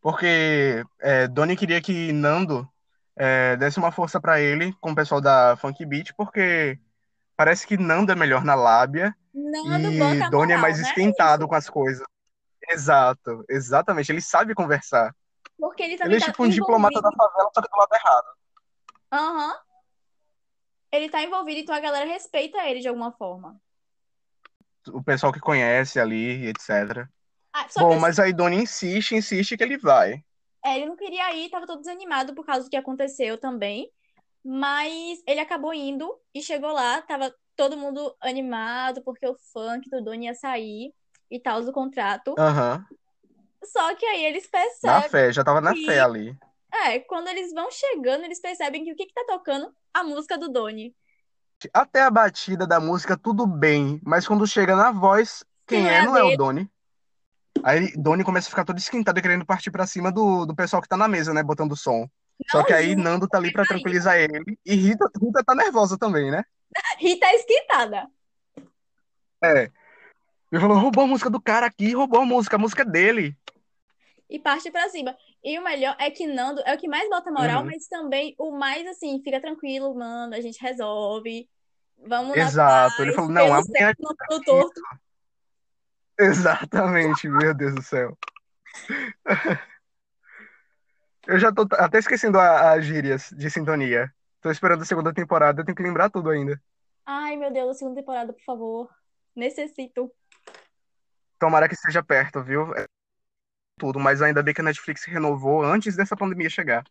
Porque 0.01 0.83
é, 0.99 1.29
Doni 1.29 1.57
queria 1.57 1.81
que 1.81 2.11
Nando 2.13 2.67
é, 3.15 3.57
desse 3.57 3.79
uma 3.79 3.93
força 3.93 4.19
pra 4.19 4.41
ele 4.41 4.73
com 4.81 4.93
o 4.93 4.95
pessoal 4.95 5.21
da 5.21 5.57
Funk 5.57 5.85
Beat, 5.85 6.15
porque 6.17 6.79
parece 7.37 7.67
que 7.67 7.77
Nando 7.77 8.11
é 8.11 8.15
melhor 8.15 8.45
na 8.45 8.55
lábia 8.55 9.15
Nando 9.35 9.93
e 9.93 10.31
Doni 10.31 10.53
é 10.53 10.57
mais 10.57 10.79
né? 10.79 10.85
esquentado 10.85 11.47
com 11.47 11.55
as 11.55 11.69
coisas. 11.69 12.07
Exato, 12.69 13.45
exatamente. 13.49 14.11
Ele 14.13 14.21
sabe 14.21 14.55
conversar. 14.55 15.15
Porque 15.59 15.83
ele 15.83 15.93
Ele 15.93 15.99
também 15.99 16.17
é 16.17 16.21
tá 16.21 16.27
tipo 16.27 16.45
um 16.45 16.49
diplomata 16.49 17.01
da 17.01 17.11
favela, 17.13 17.51
só 17.55 17.63
que 17.63 17.69
do 17.69 17.77
lado 17.77 17.95
errado. 17.95 18.27
Aham. 19.13 19.55
Ele 20.91 21.09
tá 21.11 21.23
envolvido, 21.23 21.61
então 21.61 21.75
a 21.75 21.81
galera 21.81 22.07
respeita 22.11 22.59
ele 22.67 22.81
de 22.81 22.89
alguma 22.89 23.13
forma. 23.13 23.61
O 24.93 25.03
pessoal 25.03 25.33
que 25.33 25.41
conhece 25.41 26.01
ali, 26.01 26.47
etc. 26.47 27.09
Ah, 27.53 27.67
Bom, 27.79 27.99
mas 27.99 28.19
aí 28.19 28.33
Doni 28.33 28.57
insiste, 28.57 29.15
insiste 29.15 29.57
que 29.57 29.63
ele 29.63 29.77
vai. 29.77 30.25
é, 30.65 30.77
ele 30.77 30.87
não 30.87 30.97
queria 30.97 31.35
ir, 31.35 31.51
tava 31.51 31.67
todo 31.67 31.81
desanimado 31.81 32.35
por 32.35 32.45
causa 32.47 32.65
do 32.65 32.71
que 32.71 32.77
aconteceu 32.77 33.39
também. 33.39 33.91
Mas 34.45 35.23
ele 35.27 35.41
acabou 35.41 35.75
indo 35.75 36.19
e 36.35 36.41
chegou 36.43 36.73
lá, 36.73 37.03
tava 37.03 37.35
todo 37.57 37.77
mundo 37.77 38.17
animado 38.21 39.03
porque 39.03 39.27
o 39.27 39.37
funk 39.53 39.91
do 39.91 40.03
Doni 40.03 40.27
ia 40.27 40.35
sair 40.35 40.95
e 41.31 41.41
tal 41.41 41.63
do 41.65 41.73
contrato. 41.73 42.35
Aham. 42.39 42.85
Só 43.65 43.95
que 43.95 44.07
aí 44.07 44.25
eles 44.25 44.45
Na 44.45 44.51
percebem 44.61 45.09
fé, 45.11 45.33
já 45.33 45.43
tava 45.45 45.61
na 45.61 45.75
que- 45.75 45.85
fé 45.85 46.01
ali. 46.01 46.37
É, 46.73 46.99
quando 47.01 47.29
eles 47.29 47.53
vão 47.53 47.71
chegando, 47.71 48.25
eles 48.25 48.41
percebem 48.41 48.85
que 48.85 48.93
o 48.93 48.97
que 48.97 49.07
que 49.07 49.15
tá 49.15 49.25
tocando? 49.27 49.73
A 49.93 50.05
música 50.05 50.37
do 50.39 50.49
Doni. 50.49 50.95
Até 51.73 52.03
a 52.03 52.11
batida 52.11 52.67
da 52.67 52.79
música, 52.79 53.17
tudo 53.17 53.47
bem. 53.47 54.01
Mas 54.05 54.27
quando 54.29 54.47
chega 54.47 54.77
na 54.77 54.93
voz, 54.93 55.43
quem 55.67 55.83
não 55.83 55.91
é, 55.91 55.97
é 55.99 56.05
não 56.05 56.17
é 56.17 56.23
o. 56.23 56.37
Doni. 56.37 56.71
Aí 57.65 57.93
Doni 57.97 58.23
começa 58.23 58.47
a 58.47 58.51
ficar 58.51 58.65
todo 58.65 58.79
esquentado 58.79 59.19
e 59.19 59.23
querendo 59.23 59.45
partir 59.45 59.71
pra 59.73 59.87
cima 59.87 60.13
do, 60.13 60.47
do 60.47 60.55
pessoal 60.55 60.81
que 60.81 60.89
tá 60.89 60.97
na 60.97 61.09
mesa, 61.09 61.35
né? 61.35 61.43
Botando 61.43 61.75
som. 61.75 62.07
Só 62.51 62.59
Não, 62.59 62.65
que 62.65 62.73
aí 62.73 62.95
Nando 62.95 63.27
tá 63.27 63.39
ali 63.39 63.51
pra 63.51 63.63
Rita- 63.63 63.75
tranquilizar 63.75 64.17
ele. 64.17 64.57
E 64.65 64.75
Rita, 64.77 65.11
Rita 65.21 65.43
tá 65.45 65.55
nervosa 65.57 65.99
também, 65.99 66.31
né? 66.31 66.45
Rita 67.01 67.27
é 67.27 67.35
esquentada. 67.35 68.07
É. 69.43 69.71
Ele 70.51 70.61
falou, 70.61 70.79
roubou 70.79 71.05
a 71.05 71.07
música 71.07 71.29
do 71.31 71.41
cara 71.41 71.67
aqui, 71.67 71.93
roubou 71.95 72.21
a 72.21 72.25
música, 72.27 72.57
a 72.57 72.59
música 72.59 72.83
é 72.83 72.85
dele. 72.87 73.37
E 74.31 74.39
parte 74.39 74.71
pra 74.71 74.89
cima. 74.89 75.17
E 75.43 75.59
o 75.59 75.63
melhor 75.65 75.97
é 75.99 76.11
que 76.11 76.27
Nando 76.27 76.61
é 76.65 76.75
o 76.75 76.79
que 76.79 76.89
mais 76.89 77.09
bota 77.09 77.31
moral, 77.31 77.61
Uhum. 77.61 77.67
mas 77.67 77.87
também 77.87 78.35
o 78.39 78.51
mais 78.51 78.87
assim, 78.87 79.21
fica 79.23 79.41
tranquilo, 79.41 79.95
mano, 79.95 80.35
a 80.35 80.41
gente 80.41 80.61
resolve. 80.61 81.49
Vamos 82.07 82.37
na 82.37 82.43
Exato. 82.45 83.03
Ele 83.03 83.13
falou, 83.13 83.31
não, 83.31 83.47
amanhã. 83.47 83.95
não 83.99 84.15
pelo 84.15 84.43
torto. 84.45 84.81
Exatamente, 86.19 87.29
meu 87.29 87.55
Deus 87.55 87.75
do 87.75 87.83
céu. 87.83 88.17
Eu 91.27 91.39
já 91.39 91.53
tô 91.53 91.67
até 91.73 91.99
esquecendo 91.99 92.39
a- 92.39 92.73
as 92.73 92.85
gírias 92.87 93.29
de 93.37 93.51
sintonia. 93.51 94.11
Tô 94.41 94.51
esperando 94.51 94.81
a 94.83 94.87
segunda 94.87 95.13
temporada, 95.13 95.61
eu 95.61 95.65
tenho 95.65 95.77
que 95.77 95.83
lembrar 95.83 96.09
tudo 96.09 96.31
ainda. 96.31 96.59
Ai, 97.05 97.37
meu 97.37 97.53
Deus, 97.53 97.71
a 97.71 97.75
segunda 97.75 97.97
temporada, 98.01 98.33
por 98.33 98.43
favor. 98.45 98.89
Necessito. 99.39 100.13
Tomara 101.39 101.69
que 101.69 101.75
esteja 101.75 102.03
perto, 102.03 102.43
viu? 102.43 102.75
É 102.75 102.87
tudo, 103.79 104.01
mas 104.01 104.21
ainda 104.21 104.43
bem 104.43 104.53
que 104.53 104.61
a 104.61 104.65
Netflix 104.65 105.05
renovou 105.05 105.63
antes 105.63 105.95
dessa 105.95 106.17
pandemia 106.17 106.51
chegar. 106.51 106.83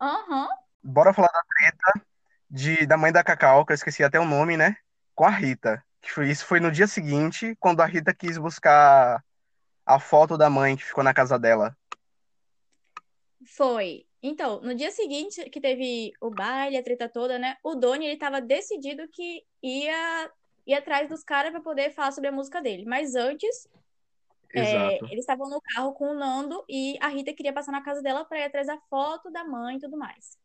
Aham. 0.00 0.46
Bora 0.80 1.12
falar 1.12 1.32
da 1.32 1.42
treta 1.42 2.06
de, 2.48 2.86
da 2.86 2.96
mãe 2.96 3.10
da 3.10 3.24
Cacau, 3.24 3.66
que 3.66 3.72
eu 3.72 3.74
esqueci 3.74 4.04
até 4.04 4.20
o 4.20 4.24
nome, 4.24 4.56
né? 4.56 4.76
Com 5.12 5.24
a 5.24 5.30
Rita. 5.30 5.84
Isso 6.24 6.46
foi 6.46 6.60
no 6.60 6.70
dia 6.70 6.86
seguinte, 6.86 7.56
quando 7.58 7.80
a 7.80 7.86
Rita 7.86 8.14
quis 8.14 8.38
buscar 8.38 9.22
a 9.84 9.98
foto 9.98 10.38
da 10.38 10.48
mãe 10.48 10.76
que 10.76 10.84
ficou 10.84 11.02
na 11.02 11.12
casa 11.12 11.36
dela. 11.36 11.76
Foi. 13.56 14.06
Então, 14.22 14.60
no 14.60 14.72
dia 14.72 14.92
seguinte 14.92 15.50
que 15.50 15.60
teve 15.60 16.12
o 16.20 16.30
baile, 16.30 16.76
a 16.76 16.82
treta 16.82 17.08
toda, 17.08 17.40
né? 17.40 17.56
O 17.64 17.74
Doni, 17.74 18.06
ele 18.06 18.18
tava 18.18 18.40
decidido 18.40 19.08
que 19.08 19.42
ia 19.60 20.30
ir 20.68 20.74
atrás 20.74 21.08
dos 21.08 21.24
caras 21.24 21.50
pra 21.50 21.60
poder 21.60 21.90
falar 21.90 22.12
sobre 22.12 22.28
a 22.28 22.32
música 22.32 22.60
dele. 22.60 22.84
Mas 22.86 23.14
antes, 23.14 23.66
é, 24.54 24.98
eles 24.98 25.20
estavam 25.20 25.48
no 25.48 25.60
carro 25.62 25.94
com 25.94 26.10
o 26.10 26.14
Nando 26.14 26.62
e 26.68 26.98
a 27.00 27.08
Rita 27.08 27.32
queria 27.32 27.52
passar 27.52 27.72
na 27.72 27.82
casa 27.82 28.02
dela 28.02 28.24
pra 28.24 28.38
ir 28.38 28.44
atrás 28.44 28.66
da 28.66 28.78
foto 28.90 29.30
da 29.30 29.44
mãe 29.44 29.76
e 29.76 29.80
tudo 29.80 29.96
mais. 29.96 30.38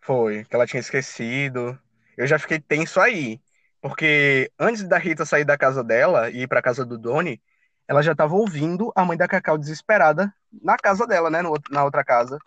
Foi, 0.00 0.44
que 0.44 0.54
ela 0.54 0.66
tinha 0.66 0.80
esquecido. 0.80 1.78
Eu 2.16 2.26
já 2.26 2.38
fiquei 2.38 2.60
tenso 2.60 3.00
aí. 3.00 3.40
Porque 3.80 4.50
antes 4.58 4.82
da 4.84 4.98
Rita 4.98 5.24
sair 5.24 5.44
da 5.44 5.56
casa 5.56 5.82
dela 5.82 6.28
e 6.30 6.42
ir 6.42 6.48
pra 6.48 6.60
casa 6.60 6.84
do 6.84 6.98
Doni, 6.98 7.40
ela 7.86 8.02
já 8.02 8.14
tava 8.14 8.34
ouvindo 8.34 8.92
a 8.94 9.04
mãe 9.04 9.16
da 9.16 9.28
Cacau 9.28 9.56
desesperada 9.56 10.34
na 10.62 10.76
casa 10.76 11.06
dela, 11.06 11.30
né? 11.30 11.40
no 11.40 11.54
na 11.70 11.84
outra 11.84 12.04
casa. 12.04 12.38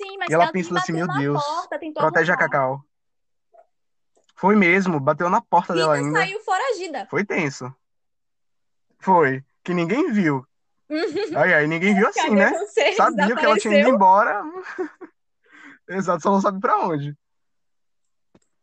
Sim, 0.00 0.16
mas 0.18 0.30
E 0.30 0.34
ela 0.34 0.44
ela 0.44 0.52
pensou 0.52 0.76
assim, 0.76 0.92
meu 0.92 1.06
Deus, 1.06 1.42
porta, 1.42 1.78
protege 1.94 2.32
a 2.32 2.34
arrombar. 2.34 2.50
Cacau. 2.50 2.84
Foi 4.40 4.56
mesmo, 4.56 4.98
bateu 4.98 5.28
na 5.28 5.42
porta 5.42 5.74
dela 5.74 5.96
Rita 5.96 6.06
ainda. 6.06 6.18
saiu 6.20 6.40
foragida. 6.40 7.06
Foi 7.10 7.24
tenso. 7.24 7.74
Foi, 8.98 9.44
que 9.62 9.74
ninguém 9.74 10.10
viu. 10.12 10.46
Ai, 11.36 11.52
ai, 11.54 11.66
ninguém 11.66 11.94
viu 11.94 12.08
assim, 12.08 12.20
Cadê 12.22 12.34
né? 12.34 12.50
você? 12.50 12.92
Sabia 12.94 13.36
que 13.36 13.44
ela 13.44 13.58
tinha 13.58 13.78
ido 13.80 13.90
embora. 13.90 14.42
Exato, 15.88 16.22
só 16.22 16.30
não 16.30 16.40
sabe 16.40 16.58
pra 16.58 16.78
onde. 16.78 17.14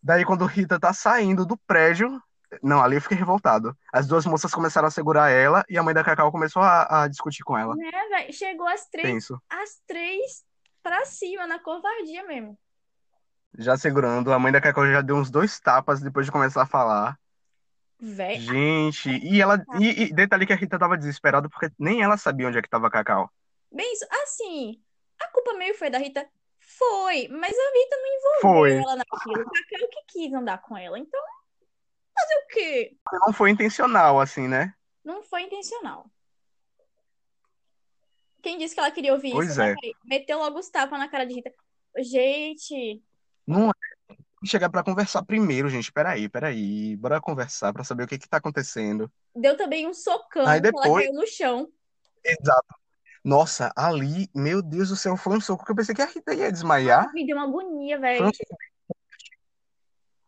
Daí, 0.02 0.26
quando 0.26 0.46
Rita 0.46 0.80
tá 0.80 0.94
saindo 0.94 1.46
do 1.46 1.56
prédio. 1.56 2.22
Não, 2.64 2.82
ali 2.82 2.96
eu 2.96 3.02
fiquei 3.02 3.18
revoltado. 3.18 3.78
As 3.94 4.08
duas 4.08 4.26
moças 4.26 4.52
começaram 4.54 4.88
a 4.88 4.92
segurar 4.92 5.30
ela 5.30 5.64
e 5.70 5.78
a 5.78 5.84
mãe 5.84 5.94
da 5.94 6.04
Cacau 6.04 6.32
começou 6.32 6.62
a, 6.64 7.04
a 7.04 7.08
discutir 7.08 7.44
com 7.44 7.58
ela. 7.58 7.76
Né, 7.76 7.92
velho? 7.92 8.34
Chegou 8.34 8.66
às 8.68 8.88
três, 8.88 9.06
Tenso. 9.06 9.40
às 9.50 9.82
três 9.86 10.44
pra 10.82 11.06
cima, 11.06 11.46
na 11.46 11.60
covardia 11.60 12.26
mesmo. 12.26 12.58
Já 13.58 13.78
segurando, 13.78 14.32
a 14.32 14.40
mãe 14.40 14.52
da 14.52 14.62
Cacau 14.62 14.86
já 14.88 15.02
deu 15.02 15.16
uns 15.16 15.32
dois 15.32 15.60
tapas 15.60 16.02
depois 16.02 16.26
de 16.26 16.32
começar 16.32 16.64
a 16.64 16.68
falar. 16.68 17.20
Véi, 18.00 18.40
Gente, 18.40 19.10
e 19.10 19.42
ela. 19.42 19.64
E, 19.80 20.04
e 20.04 20.14
detalhe 20.14 20.46
que 20.46 20.54
a 20.54 20.56
Rita 20.56 20.78
tava 20.78 20.98
desesperada 20.98 21.50
porque 21.50 21.72
nem 21.80 22.04
ela 22.04 22.16
sabia 22.16 22.48
onde 22.48 22.58
é 22.58 22.62
que 22.62 22.70
tava 22.70 22.88
a 22.88 22.92
Cacau. 22.92 23.32
bem 23.72 23.92
isso. 23.94 24.06
Assim, 24.24 24.80
a 25.20 25.28
culpa 25.30 25.54
meio 25.54 25.74
foi 25.74 25.90
da 25.90 25.98
Rita? 25.98 26.28
Foi, 26.60 27.28
mas 27.30 27.56
a 27.58 27.72
Rita 27.74 27.98
não 27.98 28.18
envolveu 28.18 28.42
Foi. 28.42 28.74
ela 28.76 28.96
naquilo. 28.98 29.42
O 29.42 29.70
Cacau 29.70 29.90
que 29.90 30.04
quis 30.08 30.34
andar 30.34 30.60
com 30.60 30.78
ela. 30.78 31.00
Então, 31.00 31.20
fazer 32.14 32.36
o 32.36 32.48
quê? 32.48 32.98
Não 33.26 33.34
foi 33.34 33.50
intencional, 33.50 34.20
assim, 34.20 34.48
né? 34.48 34.74
Não 35.04 35.24
foi 35.24 35.44
intencional. 35.44 36.06
Quem 38.44 38.58
disse 38.60 38.76
que 38.76 38.80
ela 38.80 38.92
queria 38.92 39.14
ouvir 39.14 39.32
Pois 39.32 39.50
isso, 39.52 39.62
é. 39.62 39.76
Meteu 40.06 40.38
logo 40.38 40.60
os 40.60 40.70
tapas 40.70 41.00
na 41.00 41.08
cara 41.08 41.26
de 41.26 41.34
Rita. 41.34 41.52
Gente, 41.98 43.04
Não 43.48 43.70
é 43.70 44.16
chegar 44.46 44.70
pra 44.70 44.84
conversar 44.84 45.24
primeiro, 45.24 45.70
gente. 45.70 45.92
Peraí, 45.92 46.28
peraí. 46.30 46.96
Bora 46.98 47.22
conversar 47.22 47.72
pra 47.74 47.84
saber 47.84 48.04
o 48.04 48.08
que 48.08 48.20
que 48.20 48.28
tá 48.30 48.38
acontecendo. 48.38 49.10
deu 49.36 49.56
também 49.56 49.88
um 49.88 49.94
socão 49.94 50.46
Aí 50.46 50.60
que 50.62 50.68
ela 50.68 50.74
depois. 50.82 51.06
caiu 51.06 51.14
no 51.14 51.26
chão. 51.26 51.68
Exato. 52.24 52.76
Nossa, 53.24 53.74
ali, 53.76 54.30
meu 54.34 54.62
Deus 54.62 54.90
do 54.90 54.96
céu, 54.96 55.18
foi 55.18 55.36
um 55.38 55.42
soco 55.42 55.66
que 55.66 55.72
eu 55.72 55.76
pensei 55.76 55.94
que 55.96 56.02
a 56.02 56.06
Rita 56.06 56.34
ia 56.34 56.52
desmaiar. 56.52 57.12
Me 57.14 57.26
deu 57.26 57.36
uma 57.36 57.46
agonia, 57.46 58.00
velho. 58.00 58.28
um. 58.28 58.32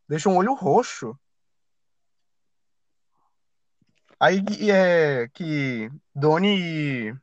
Deixou 0.07 0.33
um 0.33 0.37
olho 0.37 0.53
roxo. 0.53 1.17
Aí 4.19 4.43
é 4.69 5.29
que 5.33 5.89
Doni 6.13 6.57
e 6.59 7.15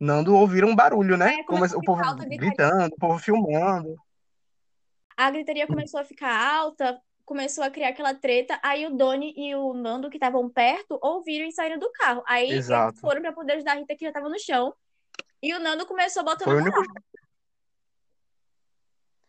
Nando 0.00 0.34
ouviram 0.34 0.68
um 0.68 0.76
barulho, 0.76 1.16
né? 1.16 1.34
É, 1.34 1.44
começou 1.44 1.78
a 1.78 1.80
O 1.80 1.84
povo 1.84 2.00
gritaria. 2.02 2.38
gritando, 2.38 2.94
o 2.94 2.98
povo 2.98 3.18
filmando. 3.18 3.96
A 5.18 5.32
gritaria 5.32 5.66
começou 5.66 5.98
a 5.98 6.04
ficar 6.04 6.30
alta, 6.30 6.96
começou 7.24 7.64
a 7.64 7.70
criar 7.70 7.88
aquela 7.88 8.14
treta. 8.14 8.56
Aí 8.62 8.86
o 8.86 8.96
Doni 8.96 9.34
e 9.36 9.52
o 9.52 9.74
Nando, 9.74 10.08
que 10.08 10.16
estavam 10.16 10.48
perto, 10.48 10.96
ouviram 11.02 11.44
e 11.44 11.50
saíram 11.50 11.76
do 11.76 11.90
carro. 11.90 12.22
Aí 12.24 12.52
Exato. 12.52 13.00
foram 13.00 13.20
pra 13.20 13.32
poder 13.32 13.54
ajudar 13.54 13.72
a 13.72 13.74
Rita, 13.74 13.96
que 13.96 14.04
já 14.04 14.12
tava 14.12 14.28
no 14.28 14.38
chão. 14.38 14.72
E 15.42 15.52
o 15.52 15.58
Nando 15.58 15.84
começou 15.86 16.22
botando 16.22 16.44
Foi 16.44 16.54
o 16.54 16.58
único. 16.58 16.80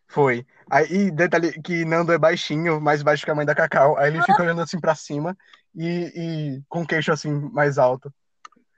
Foi. 0.07 0.45
Aí, 0.69 1.09
detalhe 1.09 1.59
que 1.59 1.83
Nando 1.85 2.13
é 2.13 2.19
baixinho, 2.19 2.79
mais 2.79 3.01
baixo 3.01 3.25
que 3.25 3.31
a 3.31 3.35
mãe 3.35 3.45
da 3.47 3.55
Cacau. 3.55 3.97
Aí 3.97 4.09
ele 4.09 4.21
fica 4.21 4.43
olhando 4.43 4.61
assim 4.61 4.79
pra 4.79 4.93
cima 4.93 5.35
e, 5.73 6.11
e 6.15 6.63
com 6.69 6.83
o 6.83 6.87
queixo 6.87 7.11
assim 7.11 7.31
mais 7.51 7.79
alto. 7.79 8.13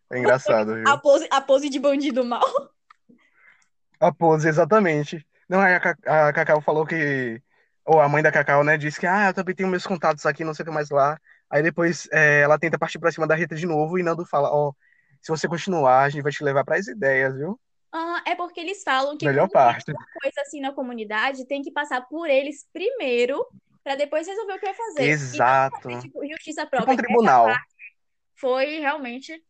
É 0.09 0.17
engraçado, 0.17 0.75
viu? 0.79 0.87
A 0.87 0.97
pose, 0.97 1.27
a 1.29 1.41
pose 1.41 1.67
de 1.67 1.77
bandido 1.77 2.23
mal. 2.23 2.41
A 3.99 4.13
pose, 4.13 4.47
exatamente. 4.47 5.27
Não, 5.51 5.59
aí 5.59 5.73
a, 5.75 6.29
a 6.29 6.31
Cacau 6.33 6.61
falou 6.61 6.85
que. 6.85 7.41
Ou 7.83 7.99
a 7.99 8.07
mãe 8.07 8.23
da 8.23 8.31
Cacau, 8.31 8.63
né, 8.63 8.77
disse 8.77 8.97
que, 8.97 9.05
ah, 9.05 9.27
eu 9.27 9.33
também 9.33 9.53
tenho 9.53 9.67
meus 9.67 9.85
contatos 9.85 10.25
aqui, 10.25 10.45
não 10.45 10.53
sei 10.53 10.63
o 10.63 10.65
que 10.67 10.71
mais 10.73 10.89
lá. 10.89 11.19
Aí 11.49 11.61
depois 11.61 12.07
é, 12.09 12.39
ela 12.39 12.57
tenta 12.57 12.79
partir 12.79 12.99
pra 12.99 13.11
cima 13.11 13.27
da 13.27 13.35
Rita 13.35 13.53
de 13.53 13.65
novo 13.65 13.99
e 13.99 14.03
Nando 14.03 14.25
fala, 14.25 14.49
ó, 14.49 14.71
se 15.21 15.29
você 15.29 15.45
continuar, 15.49 16.03
a 16.03 16.09
gente 16.09 16.21
vai 16.23 16.31
te 16.31 16.41
levar 16.41 16.63
pras 16.63 16.87
ideias, 16.87 17.35
viu? 17.35 17.59
Ah, 17.91 18.23
é 18.25 18.33
porque 18.33 18.61
eles 18.61 18.81
falam 18.81 19.17
que 19.17 19.25
Melhor 19.25 19.49
parte. 19.49 19.91
coisa 19.91 20.41
assim 20.41 20.61
na 20.61 20.71
comunidade, 20.71 21.45
tem 21.45 21.61
que 21.61 21.71
passar 21.71 22.07
por 22.07 22.29
eles 22.29 22.65
primeiro, 22.71 23.45
pra 23.83 23.95
depois 23.97 24.25
resolver 24.25 24.53
o 24.53 24.59
que 24.59 24.65
vai 24.67 24.73
fazer. 24.73 25.03
E 25.03 25.07
não 25.07 25.11
Exato. 25.11 25.81
fazer, 25.81 26.01
tipo, 26.01 26.25
justiça 26.25 26.61
Tipo 26.65 26.77
um 26.77 26.85
própria. 26.85 26.95
Tribunal. 26.95 27.47
foi 28.37 28.79
realmente. 28.79 29.43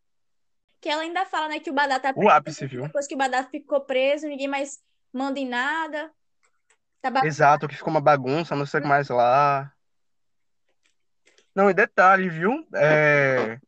Que 0.80 0.90
ela 0.90 1.04
ainda 1.04 1.26
fala, 1.26 1.48
né, 1.48 1.60
que 1.60 1.70
o 1.70 1.74
Badá 1.74 2.00
tá 2.00 2.10
O 2.10 2.22
preso. 2.22 2.30
ápice, 2.32 2.66
viu? 2.66 2.84
Depois 2.84 3.06
que 3.06 3.14
o 3.14 3.18
Badá 3.18 3.44
ficou 3.44 3.82
preso, 3.82 4.28
ninguém 4.28 4.48
mais 4.48 4.80
manda 5.13 5.39
em 5.39 5.47
nada. 5.47 6.12
Tá 7.02 7.26
Exato, 7.26 7.67
que 7.67 7.76
ficou 7.76 7.91
uma 7.91 8.02
bagunça, 8.02 8.56
não 8.56 8.65
sei 8.65 8.80
o 8.80 8.84
que 8.84 8.89
mais 8.89 9.10
lá. 9.10 9.74
Não, 11.54 11.69
e 11.69 11.74
detalhe, 11.74 12.30
viu? 12.30 12.65
É, 12.76 13.60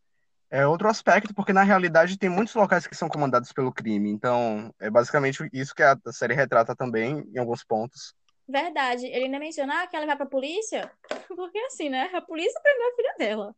é 0.50 0.68
outro 0.68 0.88
aspecto, 0.88 1.34
porque 1.34 1.52
na 1.52 1.64
realidade 1.64 2.18
tem 2.18 2.30
muitos 2.30 2.54
locais 2.54 2.88
que 2.88 2.96
são 2.96 3.10
comandados 3.10 3.52
pelo 3.52 3.74
crime. 3.74 4.10
Então, 4.10 4.74
é 4.80 4.90
basicamente 4.90 5.50
isso 5.52 5.74
que 5.74 5.84
a 5.84 5.98
série 6.12 6.34
retrata 6.34 6.76
também, 6.76 7.28
em 7.34 7.40
alguns 7.40 7.64
pontos. 7.64 8.14
Verdade. 8.48 9.08
Ele 9.08 9.26
ainda 9.26 9.40
menciona 9.40 9.82
ah, 9.82 9.88
quer 9.88 10.00
levar 10.00 10.16
pra 10.16 10.26
polícia? 10.26 10.92
Porque 11.28 11.58
assim, 11.60 11.90
né? 11.90 12.10
A 12.14 12.22
polícia 12.22 12.60
prendeu 12.62 12.88
a 12.88 12.96
filha 12.96 13.16
dela. 13.18 13.56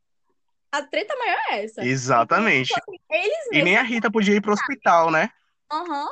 A 0.71 0.83
treta 0.83 1.15
maior 1.15 1.37
é 1.51 1.63
essa. 1.63 1.83
Exatamente. 1.83 2.73
Eles 3.09 3.47
E 3.51 3.61
nem 3.61 3.77
a 3.77 3.83
Rita 3.83 4.11
podia 4.11 4.35
ir 4.35 4.41
pro 4.41 4.53
hospital, 4.53 5.11
né? 5.11 5.29
Aham. 5.71 6.09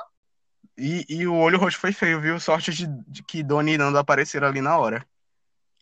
E, 0.77 1.05
e 1.07 1.27
o 1.27 1.35
olho 1.35 1.59
roxo 1.59 1.79
foi 1.79 1.91
feio, 1.91 2.19
viu? 2.19 2.39
Sorte 2.39 2.71
de, 2.71 2.87
de 3.07 3.23
que 3.23 3.43
Dona 3.43 3.71
e 3.71 3.77
Nando 3.77 3.97
apareceram 3.97 4.47
ali 4.47 4.61
na 4.61 4.77
hora. 4.77 5.05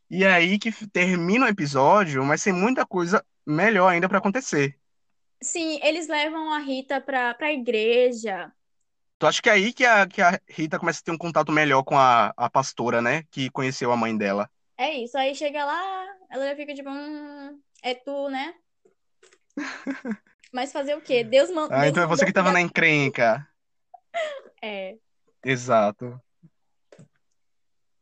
E 0.10 0.23
é 0.23 0.32
aí 0.32 0.60
que 0.60 0.71
termina 0.89 1.45
o 1.45 1.49
episódio, 1.49 2.23
mas 2.25 2.43
tem 2.43 2.51
muita 2.51 2.86
coisa 2.86 3.25
melhor 3.45 3.88
ainda 3.88 4.10
pra 4.10 4.17
acontecer. 4.17 4.77
Sim, 5.41 5.80
eles 5.82 6.08
levam 6.08 6.51
a 6.54 6.60
Rita 6.60 6.99
pra, 6.99 7.34
pra 7.34 7.54
igreja. 7.54 8.51
Tu 9.17 9.27
acha 9.27 9.41
que 9.41 9.49
é 9.49 9.54
aí 9.54 9.71
que 9.71 9.86
a, 9.86 10.08
que 10.08 10.21
a 10.21 10.39
Rita 10.49 10.77
começa 10.77 10.99
a 10.99 11.04
ter 11.04 11.12
um 11.12 11.17
contato 11.17 11.51
melhor 11.51 11.84
com 11.84 11.97
a, 11.97 12.34
a 12.36 12.49
pastora, 12.49 13.01
né? 13.01 13.23
Que 13.32 13.49
conheceu 13.49 13.91
a 13.91 13.97
mãe 13.97 14.15
dela. 14.17 14.49
É 14.77 14.93
isso. 14.97 15.17
Aí 15.17 15.34
chega 15.34 15.63
lá, 15.63 16.06
ela 16.30 16.49
já 16.49 16.56
fica 16.56 16.73
tipo, 16.73 16.89
hum, 16.89 17.60
é 17.82 17.93
tu, 17.93 18.30
né? 18.30 18.54
Mas 20.51 20.71
fazer 20.71 20.95
o 20.95 21.01
quê? 21.01 21.23
Deus, 21.23 21.49
man... 21.49 21.69
Ah, 21.71 21.82
Deus 21.82 21.91
então 21.91 22.04
é 22.04 22.08
você 22.08 22.23
mandou 22.23 22.25
que 22.25 22.34
tava 22.34 22.51
na 22.51 22.62
encrenca. 22.62 23.47
É. 24.62 24.97
Exato. 25.43 26.21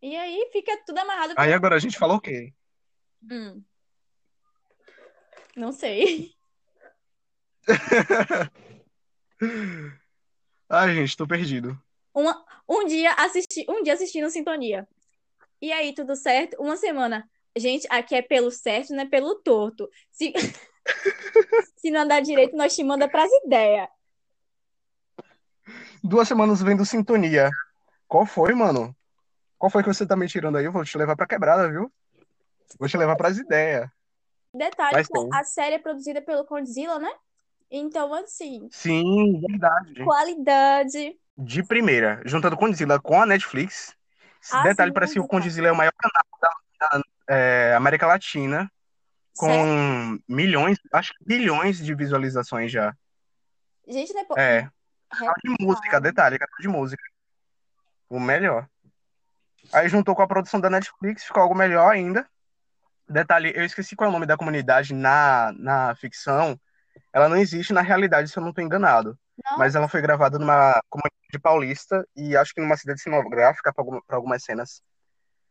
E 0.01 0.15
aí 0.15 0.49
fica 0.51 0.81
tudo 0.85 0.97
amarrado. 0.99 1.33
Aí 1.37 1.53
agora 1.53 1.75
a 1.75 1.79
gente 1.79 1.97
falou 1.97 2.17
o 2.17 2.21
quê? 2.21 2.53
Hum. 3.29 3.63
Não 5.55 5.71
sei. 5.71 6.33
Ai, 10.69 10.95
gente, 10.95 11.17
tô 11.17 11.27
perdido. 11.27 11.81
Uma, 12.13 12.45
um 12.67 12.85
dia 12.85 13.13
assisti, 13.13 13.65
um 13.69 13.81
dia 13.83 13.93
assistindo 13.93 14.29
Sintonia. 14.29 14.87
E 15.61 15.71
aí, 15.71 15.93
tudo 15.93 16.15
certo? 16.15 16.55
Uma 16.61 16.77
semana. 16.77 17.29
Gente, 17.57 17.87
aqui 17.89 18.15
é 18.15 18.21
pelo 18.21 18.51
certo, 18.51 18.93
não 18.93 19.03
é 19.03 19.05
pelo 19.05 19.35
torto. 19.35 19.89
Se, 20.11 20.33
Se 21.77 21.91
não 21.91 22.01
andar 22.01 22.21
direito, 22.21 22.55
nós 22.55 22.75
te 22.75 22.83
manda 22.83 23.07
pras 23.07 23.29
ideias. 23.45 23.87
Duas 26.03 26.27
semanas 26.27 26.61
vendo 26.61 26.85
sintonia. 26.85 27.49
Qual 28.07 28.25
foi, 28.25 28.53
mano? 28.53 28.95
Qual 29.57 29.69
foi 29.69 29.83
que 29.83 29.89
você 29.89 30.05
tá 30.05 30.15
me 30.15 30.27
tirando 30.27 30.57
aí? 30.57 30.65
Eu 30.65 30.71
vou 30.71 30.83
te 30.83 30.97
levar 30.97 31.15
pra 31.15 31.27
quebrada, 31.27 31.69
viu? 31.69 31.91
Vou 32.79 32.87
te 32.87 32.97
levar 32.97 33.15
pras 33.15 33.37
ideias. 33.37 33.89
Detalhe, 34.53 34.97
Mas 34.97 35.09
a 35.33 35.43
série 35.43 35.75
é 35.75 35.79
produzida 35.79 36.21
pelo 36.21 36.45
Condzilla, 36.45 36.97
né? 36.97 37.11
Então, 37.69 38.13
assim, 38.13 38.67
Sim, 38.71 39.39
verdade. 39.41 40.03
qualidade. 40.03 41.15
De 41.37 41.63
primeira, 41.63 42.21
juntando 42.25 42.57
Condzilla 42.57 42.99
com 42.99 43.21
a 43.21 43.25
Netflix. 43.25 43.95
As 44.51 44.63
detalhe, 44.63 44.91
parece 44.91 45.13
que 45.13 45.19
o. 45.19 45.27
Condzilla 45.27 45.67
é 45.67 45.71
o 45.71 45.75
maior 45.75 45.93
canal 45.97 46.23
da, 46.41 46.97
da, 46.97 47.03
é, 47.35 47.75
América 47.75 48.07
Latina, 48.07 48.71
com 49.37 49.47
Sério? 49.47 50.23
milhões, 50.27 50.77
acho 50.91 51.13
que 51.13 51.23
bilhões 51.23 51.77
de 51.77 51.93
visualizações 51.93 52.71
já. 52.71 52.95
Gente, 53.87 54.13
né? 54.13 54.25
É, 54.37 54.69
canal 55.09 55.33
de 55.43 55.65
música, 55.65 56.01
detalhe, 56.01 56.39
canal 56.39 56.59
de 56.59 56.67
música. 56.67 57.03
O 58.09 58.19
melhor. 58.19 58.67
Aí 59.73 59.89
juntou 59.89 60.15
com 60.15 60.21
a 60.21 60.27
produção 60.27 60.59
da 60.59 60.69
Netflix, 60.69 61.23
ficou 61.23 61.43
algo 61.43 61.55
melhor 61.55 61.91
ainda. 61.91 62.27
Detalhe, 63.07 63.51
eu 63.55 63.63
esqueci 63.63 63.95
qual 63.95 64.07
é 64.07 64.09
o 64.09 64.13
nome 64.13 64.25
da 64.25 64.37
comunidade 64.37 64.93
na, 64.93 65.51
na 65.57 65.95
ficção. 65.95 66.59
Ela 67.11 67.27
não 67.27 67.37
existe 67.37 67.73
na 67.73 67.81
realidade, 67.81 68.29
se 68.29 68.37
eu 68.37 68.41
não 68.41 68.49
estou 68.49 68.63
enganado. 68.63 69.17
Não, 69.43 69.57
Mas 69.57 69.75
ela 69.75 69.87
foi 69.87 70.01
gravada 70.01 70.37
numa 70.37 70.81
comunidade 70.89 71.39
paulista 71.41 72.05
e 72.15 72.35
acho 72.35 72.53
que 72.53 72.61
numa 72.61 72.77
cidade 72.77 73.01
cenográfica 73.01 73.73
para 73.73 74.15
algumas 74.15 74.43
cenas. 74.43 74.81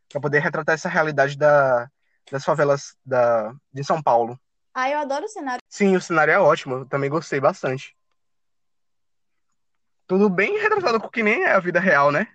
Para 0.09 0.21
poder 0.21 0.41
retratar 0.41 0.75
essa 0.75 0.89
realidade 0.89 1.37
da, 1.37 1.89
das 2.31 2.45
favelas 2.45 2.97
da, 3.05 3.53
de 3.73 3.85
São 3.85 4.03
Paulo. 4.03 4.39
ah, 4.75 4.91
eu 4.91 4.99
adoro 4.99 5.25
o 5.25 5.29
cenário. 5.29 5.61
Sim, 5.69 5.97
o 5.97 6.01
cenário 6.01 6.33
é 6.33 6.39
ótimo, 6.39 6.77
eu 6.77 6.87
também 6.87 7.11
gostei 7.11 7.41
bastante. 7.41 7.97
Tudo 10.09 10.29
bem 10.31 10.59
retratado 10.59 10.99
com 11.01 11.09
que 11.09 11.23
nem 11.23 11.45
é 11.45 11.53
a 11.53 11.61
vida 11.61 11.79
real, 11.79 12.11
né? 12.11 12.27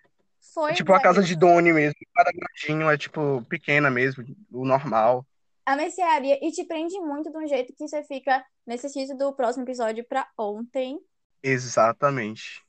Foi, 0.54 0.72
É 0.72 0.74
tipo 0.76 0.94
a 0.94 1.02
casa 1.02 1.24
de 1.24 1.36
Doni 1.36 1.74
mesmo. 1.74 1.96
Cada 2.16 2.32
gradinho 2.32 2.90
é 2.90 2.98
tipo 2.98 3.44
pequena 3.50 3.90
mesmo, 3.90 4.24
o 4.52 4.64
normal. 4.64 5.26
A 5.66 5.76
mercearia. 5.76 6.38
E 6.42 6.52
te 6.52 6.64
prende 6.66 7.00
muito 7.00 7.32
de 7.32 7.38
um 7.38 7.48
jeito 7.48 7.74
que 7.74 7.88
você 7.88 8.04
fica 8.04 8.46
necessito 8.66 9.18
do 9.18 9.34
próximo 9.34 9.66
episódio 9.66 10.06
pra 10.08 10.28
ontem. 10.38 11.00
Exatamente. 11.42 12.62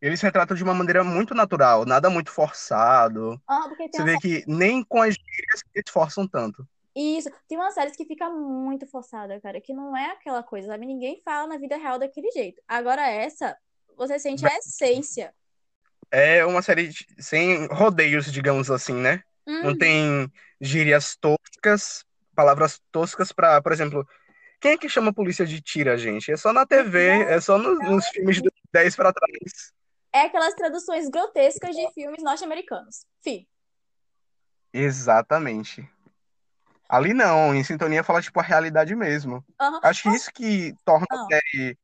Eles 0.00 0.20
retratam 0.20 0.56
de 0.56 0.62
uma 0.64 0.74
maneira 0.74 1.04
muito 1.04 1.34
natural, 1.34 1.84
nada 1.84 2.08
muito 2.08 2.30
forçado. 2.30 3.40
Ah, 3.48 3.68
Você 3.68 4.02
uma 4.02 4.04
vê 4.04 4.18
que 4.18 4.44
nem 4.46 4.84
com 4.84 5.00
as 5.00 5.14
gírias 5.14 5.62
eles 5.74 5.90
forçam 5.90 6.26
tanto. 6.26 6.66
Isso, 6.94 7.30
tem 7.48 7.56
umas 7.56 7.72
séries 7.74 7.96
que 7.96 8.04
fica 8.04 8.28
muito 8.28 8.86
forçada, 8.86 9.40
cara, 9.40 9.60
que 9.60 9.72
não 9.72 9.96
é 9.96 10.10
aquela 10.10 10.42
coisa, 10.42 10.68
sabe? 10.68 10.84
Ninguém 10.84 11.20
fala 11.24 11.46
na 11.46 11.56
vida 11.56 11.76
real 11.76 11.98
daquele 11.98 12.30
jeito. 12.32 12.60
Agora 12.68 13.06
essa, 13.08 13.56
você 13.96 14.18
sente 14.18 14.44
a 14.46 14.56
essência. 14.56 15.32
É 16.10 16.44
uma 16.44 16.60
série 16.62 16.88
de- 16.88 17.06
sem 17.18 17.66
rodeios, 17.68 18.30
digamos 18.30 18.70
assim, 18.70 18.94
né? 18.94 19.22
Não 19.46 19.70
Uhum. 19.70 19.78
tem 19.78 20.32
gírias 20.60 21.16
toscas, 21.16 22.04
palavras 22.34 22.80
toscas 22.92 23.32
pra, 23.32 23.60
por 23.62 23.72
exemplo, 23.72 24.06
quem 24.60 24.72
é 24.72 24.76
que 24.78 24.88
chama 24.88 25.10
a 25.10 25.14
polícia 25.14 25.44
de 25.46 25.60
tira, 25.60 25.96
gente? 25.96 26.30
É 26.30 26.36
só 26.36 26.52
na 26.52 26.64
TV, 26.66 27.08
é 27.24 27.40
só 27.40 27.58
no- 27.58 27.74
nos 27.76 28.06
filmes 28.08 28.40
de 28.42 28.50
10 28.72 28.94
pra 28.94 29.12
trás. 29.12 29.72
É 30.12 30.20
aquelas 30.22 30.54
traduções 30.54 31.08
grotescas 31.08 31.74
de 31.74 31.90
filmes 31.94 32.22
norte-americanos. 32.22 33.06
Fi. 33.22 33.48
Exatamente. 34.72 35.88
Ali 36.88 37.14
não, 37.14 37.54
em 37.54 37.64
sintonia 37.64 38.04
fala 38.04 38.20
tipo 38.20 38.38
a 38.38 38.42
realidade 38.42 38.94
mesmo. 38.94 39.44
Aham. 39.60 39.80
Acho 39.82 40.02
que 40.02 40.08
isso 40.10 40.30
que 40.32 40.74
torna 40.84 41.06
a 41.10 41.14
Ah. 41.14 41.26
série 41.30 41.78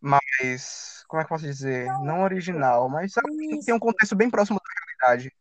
mais, 0.00 1.03
como 1.14 1.22
é 1.22 1.24
que 1.24 1.32
eu 1.32 1.36
posso 1.36 1.44
dizer? 1.44 1.86
Não 2.02 2.22
original, 2.22 2.88
mas 2.88 3.12
sabe, 3.12 3.28
Isso. 3.52 3.66
tem 3.66 3.74
um 3.74 3.78
contexto 3.78 4.16
bem 4.16 4.28
próximo 4.28 4.58
da 4.58 5.06
realidade. 5.06 5.32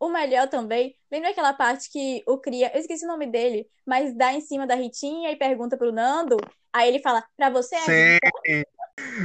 O 0.00 0.08
melhor 0.08 0.48
também, 0.48 0.96
lembra 1.12 1.30
aquela 1.30 1.52
parte 1.52 1.90
que 1.90 2.22
o 2.26 2.38
Cria, 2.38 2.70
eu 2.74 2.80
esqueci 2.80 3.04
o 3.04 3.08
nome 3.08 3.26
dele, 3.26 3.66
mas 3.86 4.16
dá 4.16 4.32
em 4.32 4.40
cima 4.40 4.66
da 4.66 4.74
Ritinha 4.74 5.30
e 5.30 5.36
pergunta 5.36 5.76
pro 5.76 5.92
Nando, 5.92 6.38
aí 6.72 6.88
ele 6.88 7.00
fala, 7.00 7.22
pra 7.36 7.50
você 7.50 7.76
é 7.76 7.80
Sei. 7.80 8.18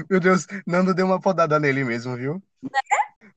Meu 0.10 0.20
Deus, 0.20 0.46
Nando 0.68 0.94
deu 0.94 1.06
uma 1.06 1.22
podada 1.22 1.58
nele 1.60 1.86
mesmo, 1.86 2.16
viu? 2.18 2.44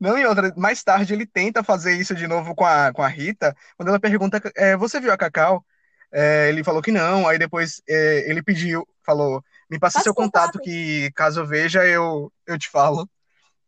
Não, 0.00 0.18
e 0.18 0.26
outra, 0.26 0.52
mais 0.56 0.82
tarde 0.82 1.14
ele 1.14 1.26
tenta 1.26 1.62
fazer 1.62 1.94
isso 1.94 2.12
de 2.12 2.26
novo 2.26 2.56
com 2.56 2.64
a, 2.64 2.92
com 2.92 3.02
a 3.02 3.08
Rita, 3.08 3.56
quando 3.76 3.88
ela 3.88 4.00
pergunta, 4.00 4.42
é, 4.56 4.76
você 4.76 4.98
viu 4.98 5.12
a 5.12 5.16
Cacau? 5.16 5.64
É, 6.10 6.48
ele 6.48 6.64
falou 6.64 6.82
que 6.82 6.90
não, 6.90 7.28
aí 7.28 7.38
depois 7.38 7.80
é, 7.88 8.28
ele 8.28 8.42
pediu, 8.42 8.86
falou, 9.04 9.42
me 9.72 9.78
passa 9.78 9.98
Passa 9.98 10.04
seu 10.04 10.14
contato. 10.14 10.52
contato 10.52 10.62
que 10.62 11.10
caso 11.12 11.40
eu 11.40 11.46
veja 11.46 11.84
eu, 11.86 12.32
eu 12.46 12.58
te 12.58 12.68
falo. 12.68 13.08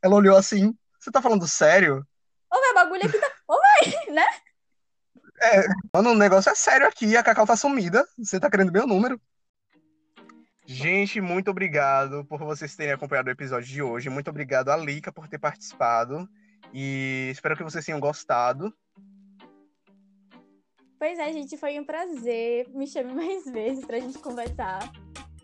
Ela 0.03 0.15
olhou 0.15 0.37
assim, 0.37 0.77
você 1.01 1.11
tá 1.11 1.23
falando 1.23 1.49
sério? 1.49 2.07
Ô, 2.53 2.61
velho, 2.61 2.73
o 2.73 2.75
bagulho 2.75 3.07
aqui 3.07 3.19
tá. 3.19 3.31
Ô, 3.49 3.55
velho, 3.55 4.15
né? 4.15 4.27
Mano, 5.93 6.11
o 6.11 6.15
negócio 6.15 6.51
é 6.51 6.55
sério 6.55 6.87
aqui, 6.87 7.17
a 7.17 7.23
Cacau 7.23 7.47
tá 7.47 7.57
sumida, 7.57 8.07
você 8.19 8.39
tá 8.39 8.49
querendo 8.51 8.73
meu 8.73 8.87
número? 8.87 9.21
Gente, 10.67 11.21
muito 11.21 11.51
obrigado 11.51 12.25
por 12.25 12.39
vocês 12.39 12.75
terem 12.75 12.95
acompanhado 12.95 13.29
o 13.29 13.33
episódio 13.33 13.69
de 13.69 13.83
hoje. 13.83 14.09
Muito 14.09 14.31
obrigado 14.31 14.71
a 14.71 14.77
Lika 14.77 15.13
por 15.13 15.29
ter 15.29 15.39
participado. 15.39 16.27
E 16.73 17.29
espero 17.31 17.57
que 17.57 17.63
vocês 17.63 17.85
tenham 17.85 18.01
gostado. 18.01 18.75
Pois 20.99 21.19
é, 21.19 21.33
gente, 21.33 21.59
foi 21.59 21.79
um 21.79 21.85
prazer. 21.85 22.67
Me 22.71 22.87
chame 22.87 23.13
mais 23.13 23.45
vezes 23.45 23.85
pra 23.85 24.01
gente 24.01 24.19
conversar, 24.19 24.91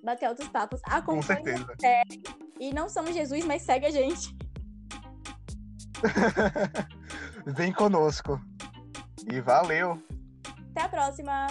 bater 0.02 0.26
altos 0.26 0.48
papos. 0.48 0.80
Com 0.82 0.92
Acompanhe 0.92 1.44
certeza. 1.44 1.74
e 2.58 2.72
não 2.72 2.88
somos 2.88 3.14
Jesus, 3.14 3.44
mas 3.44 3.62
segue 3.62 3.86
a 3.86 3.90
gente. 3.90 4.36
Vem 7.46 7.72
conosco. 7.72 8.40
E 9.30 9.40
valeu! 9.40 10.02
Até 10.70 10.82
a 10.82 10.88
próxima! 10.88 11.46